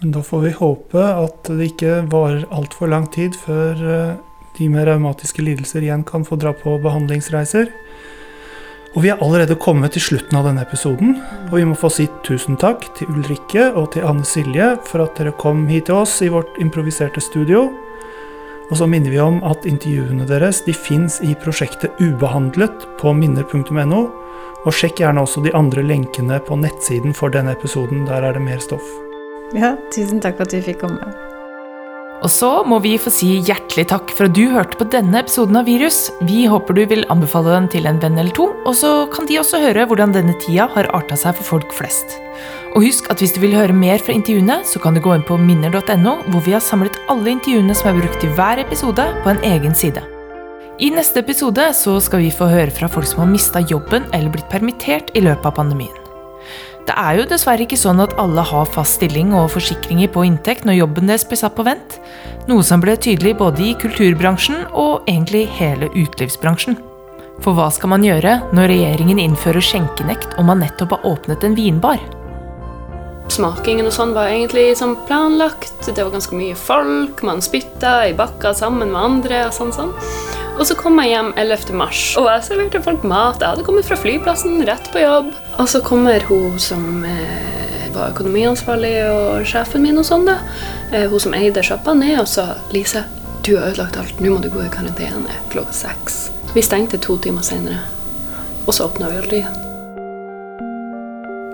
Men 0.00 0.16
da 0.16 0.24
får 0.26 0.40
vi 0.46 0.56
håpe 0.56 1.02
at 1.12 1.52
det 1.52 1.68
ikke 1.74 2.00
varer 2.10 2.48
altfor 2.50 2.88
lang 2.90 3.04
tid 3.12 3.36
før 3.38 3.84
eh, 3.84 4.16
de 4.56 4.72
med 4.72 4.88
raumatiske 4.88 5.44
lidelser 5.44 5.84
igjen 5.84 6.08
kan 6.08 6.24
få 6.24 6.40
dra 6.40 6.56
på 6.56 6.78
behandlingsreiser. 6.82 7.68
Og 8.92 9.04
vi 9.06 9.08
er 9.08 9.20
allerede 9.24 9.56
kommet 9.56 9.94
til 9.96 10.04
slutten 10.04 10.36
av 10.36 10.44
denne 10.44 10.64
episoden, 10.66 11.14
og 11.48 11.54
vi 11.56 11.64
må 11.64 11.76
få 11.78 11.88
si 11.92 12.04
tusen 12.26 12.58
takk 12.60 12.84
til 12.98 13.08
Ulrikke 13.14 13.70
og 13.72 13.94
til 13.94 14.04
Anne 14.04 14.26
Silje 14.28 14.74
for 14.88 15.06
at 15.06 15.16
dere 15.16 15.32
kom 15.40 15.64
hit 15.70 15.88
til 15.88 16.02
oss 16.02 16.18
i 16.20 16.28
vårt 16.32 16.60
improviserte 16.60 17.22
studio. 17.24 17.70
Og 18.68 18.76
så 18.76 18.88
minner 18.88 19.12
vi 19.12 19.20
om 19.20 19.40
at 19.48 19.64
intervjuene 19.68 20.28
deres 20.28 20.62
de 20.66 20.76
fins 20.76 21.18
i 21.24 21.32
prosjektet 21.40 21.96
Ubehandlet 22.04 22.86
på 23.00 23.16
minner.no. 23.16 24.04
Og 24.62 24.76
sjekk 24.76 25.02
gjerne 25.02 25.24
også 25.24 25.42
de 25.44 25.56
andre 25.56 25.82
lenkene 25.84 26.38
på 26.46 26.60
nettsiden 26.60 27.16
for 27.16 27.32
denne 27.32 27.56
episoden. 27.56 28.06
Der 28.08 28.28
er 28.28 28.36
det 28.36 28.44
mer 28.44 28.62
stoff. 28.62 28.86
Ja, 29.56 29.74
tusen 29.92 30.20
takk 30.20 30.38
for 30.38 30.48
at 30.48 30.56
vi 30.56 30.64
fikk 30.68 30.84
komme. 30.84 31.31
Og 32.22 32.30
så 32.30 32.50
må 32.68 32.78
vi 32.84 32.94
få 33.02 33.10
si 33.10 33.32
hjertelig 33.42 33.88
takk 33.90 34.12
for 34.14 34.28
at 34.28 34.36
du 34.36 34.44
hørte 34.52 34.78
på 34.78 34.86
denne 34.92 35.18
episoden 35.24 35.58
av 35.58 35.66
Virus. 35.66 36.04
Vi 36.22 36.44
håper 36.46 36.76
du 36.76 36.82
vil 36.92 37.06
anbefale 37.10 37.50
den 37.56 37.66
til 37.72 37.88
en 37.90 37.98
venn 38.02 38.14
eller 38.14 38.34
to, 38.36 38.46
og 38.62 38.76
så 38.78 38.92
kan 39.10 39.26
de 39.26 39.40
også 39.40 39.58
høre 39.64 39.88
hvordan 39.90 40.14
denne 40.14 40.36
tida 40.44 40.68
har 40.70 40.90
arta 40.94 41.18
seg 41.18 41.34
for 41.40 41.56
folk 41.56 41.74
flest. 41.74 42.14
Og 42.72 42.86
husk 42.86 43.10
at 43.12 43.20
hvis 43.20 43.34
du 43.34 43.40
vil 43.42 43.56
høre 43.58 43.74
mer 43.74 43.98
fra 44.00 44.14
intervjuene, 44.14 44.60
så 44.64 44.80
kan 44.80 44.94
du 44.94 45.02
gå 45.02 45.16
inn 45.16 45.26
på 45.26 45.36
minner.no, 45.36 46.14
hvor 46.30 46.46
vi 46.46 46.54
har 46.54 46.62
samlet 46.62 47.00
alle 47.12 47.34
intervjuene 47.34 47.74
som 47.76 47.90
er 47.90 47.98
brukt 47.98 48.24
i 48.24 48.30
hver 48.38 48.62
episode, 48.62 49.08
på 49.26 49.34
en 49.34 49.42
egen 49.50 49.74
side. 49.76 50.04
I 50.82 50.92
neste 50.94 51.20
episode 51.20 51.66
så 51.76 51.98
skal 52.00 52.22
vi 52.22 52.30
få 52.32 52.48
høre 52.48 52.72
fra 52.74 52.88
folk 52.90 53.10
som 53.10 53.26
har 53.26 53.34
mista 53.34 53.60
jobben 53.66 54.06
eller 54.14 54.32
blitt 54.32 54.48
permittert 54.50 55.12
i 55.18 55.26
løpet 55.26 55.50
av 55.50 55.58
pandemien. 55.58 56.01
Det 56.86 56.94
er 56.98 57.18
jo 57.20 57.26
dessverre 57.30 57.62
ikke 57.62 57.78
sånn 57.78 58.02
at 58.02 58.14
alle 58.18 58.42
har 58.42 58.70
fast 58.74 58.98
stilling 58.98 59.30
og 59.38 59.52
forsikringer 59.54 60.10
på 60.10 60.24
inntekt 60.26 60.66
når 60.66 60.80
jobben 60.80 61.10
deres 61.10 61.24
blir 61.28 61.38
satt 61.38 61.54
på 61.54 61.66
vent, 61.66 61.98
noe 62.50 62.64
som 62.66 62.82
ble 62.82 62.96
tydelig 62.98 63.36
både 63.38 63.68
i 63.68 63.76
kulturbransjen 63.78 64.64
og 64.72 65.06
egentlig 65.06 65.44
hele 65.60 65.90
utelivsbransjen. 65.94 66.80
For 67.42 67.54
hva 67.58 67.68
skal 67.74 67.94
man 67.94 68.04
gjøre 68.06 68.38
når 68.54 68.70
regjeringen 68.70 69.22
innfører 69.22 69.62
skjenkenekt 69.64 70.34
og 70.38 70.50
man 70.50 70.62
nettopp 70.62 70.96
har 70.96 71.06
åpnet 71.14 71.46
en 71.46 71.56
vinbar? 71.58 72.02
Smakingen 73.30 73.86
og 73.86 73.94
sånn 73.94 74.12
var 74.16 74.32
egentlig 74.32 74.72
sånn 74.78 74.96
planlagt. 75.06 75.74
Det 75.86 76.02
var 76.02 76.12
ganske 76.12 76.36
mye 76.36 76.56
folk, 76.58 77.22
man 77.22 77.42
spytta 77.44 78.08
i 78.08 78.16
bakka 78.18 78.54
sammen 78.54 78.92
med 78.92 79.02
andre. 79.02 79.46
og 79.46 79.54
sånn 79.56 79.72
sånn. 79.72 79.94
Og 80.58 80.66
så 80.68 80.76
kom 80.76 80.98
jeg 81.00 81.14
hjem 81.14 81.32
11. 81.40 81.72
mars, 81.74 82.00
og 82.20 82.28
jeg 82.28 82.44
serverte 82.44 82.82
folk 82.84 83.06
mat. 83.08 83.40
Jeg 83.40 83.54
hadde 83.54 83.64
kommet 83.66 83.88
fra 83.88 83.96
flyplassen, 83.96 84.60
rett 84.68 84.90
på 84.92 85.00
jobb. 85.00 85.32
Og 85.56 85.70
så 85.70 85.80
kommer 85.84 86.20
hun 86.28 86.58
som 86.60 87.04
eh, 87.08 87.88
var 87.94 88.12
økonomiansvarlig 88.12 88.92
og 89.08 89.48
sjefen 89.48 89.82
min 89.86 89.98
og 90.02 90.06
sånn, 90.06 90.28
da. 90.28 90.38
Eh, 90.92 91.08
hun 91.08 91.24
som 91.24 91.34
eide 91.38 91.64
sjappa, 91.64 91.96
ned 91.96 92.20
og 92.20 92.28
sa 92.30 92.52
Lise, 92.74 93.06
du 93.42 93.56
har 93.56 93.72
ødelagt 93.72 93.98
alt. 93.98 94.20
Nå 94.20 94.36
må 94.36 94.44
du 94.44 94.52
gå 94.52 94.62
i 94.66 94.70
karantene 94.72 95.40
klokka 95.50 95.74
seks. 95.82 96.22
Vi 96.52 96.62
stengte 96.62 97.00
to 97.00 97.16
timer 97.16 97.42
senere, 97.48 97.82
og 98.66 98.76
så 98.76 98.90
åpna 98.90 99.08
vi 99.08 99.22
aldri 99.24 99.42
igjen. 99.42 99.71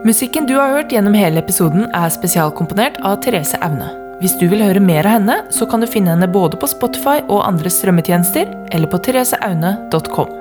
Musikken 0.08 0.46
du 0.48 0.54
har 0.56 0.70
hørt 0.72 0.92
gjennom 0.94 1.12
hele 1.18 1.42
episoden, 1.42 1.82
er 1.92 2.08
spesialkomponert 2.08 2.96
av 3.04 3.18
Therese 3.20 3.58
Aune. 3.60 3.90
Hvis 4.22 4.38
du 4.40 4.46
vil 4.48 4.62
høre 4.64 4.80
mer 4.80 5.04
av 5.04 5.18
henne, 5.18 5.36
så 5.52 5.66
kan 5.68 5.84
du 5.84 5.88
finne 5.90 6.14
henne 6.14 6.30
både 6.32 6.56
på 6.56 6.70
Spotify 6.70 7.18
og 7.26 7.42
andre 7.44 7.68
strømmetjenester, 7.68 8.48
eller 8.72 8.88
på 8.88 9.02
thereseaune.com. 9.04 10.32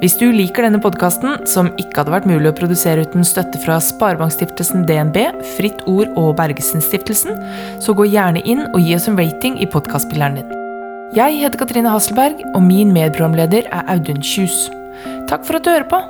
Hvis 0.00 0.16
du 0.16 0.30
liker 0.32 0.64
denne 0.64 0.80
podkasten, 0.80 1.44
som 1.50 1.68
ikke 1.76 2.00
hadde 2.00 2.16
vært 2.16 2.30
mulig 2.30 2.48
å 2.48 2.56
produsere 2.56 3.04
uten 3.04 3.28
støtte 3.28 3.60
fra 3.60 3.76
Sparebankstiftelsen 3.82 4.88
DNB, 4.88 5.20
Fritt 5.58 5.84
Ord 5.90 6.14
og 6.16 6.36
Bergesen-stiftelsen, 6.40 7.36
så 7.84 7.92
gå 7.98 8.08
gjerne 8.08 8.40
inn 8.48 8.70
og 8.70 8.80
gi 8.80 8.96
oss 8.96 9.10
en 9.10 9.20
rating 9.20 9.60
i 9.60 9.68
podkastspilleren 9.68 10.40
din. 10.40 10.60
Jeg 11.18 11.42
heter 11.42 11.60
Katrine 11.60 11.92
Hasselberg, 11.92 12.40
og 12.54 12.62
min 12.64 12.94
medprogramleder 12.96 13.68
er 13.68 13.90
Audun 13.92 14.24
Kjus. 14.24 14.70
Takk 15.28 15.44
for 15.44 15.60
at 15.60 15.66
du 15.66 15.76
hører 15.76 15.92
på! 15.92 16.06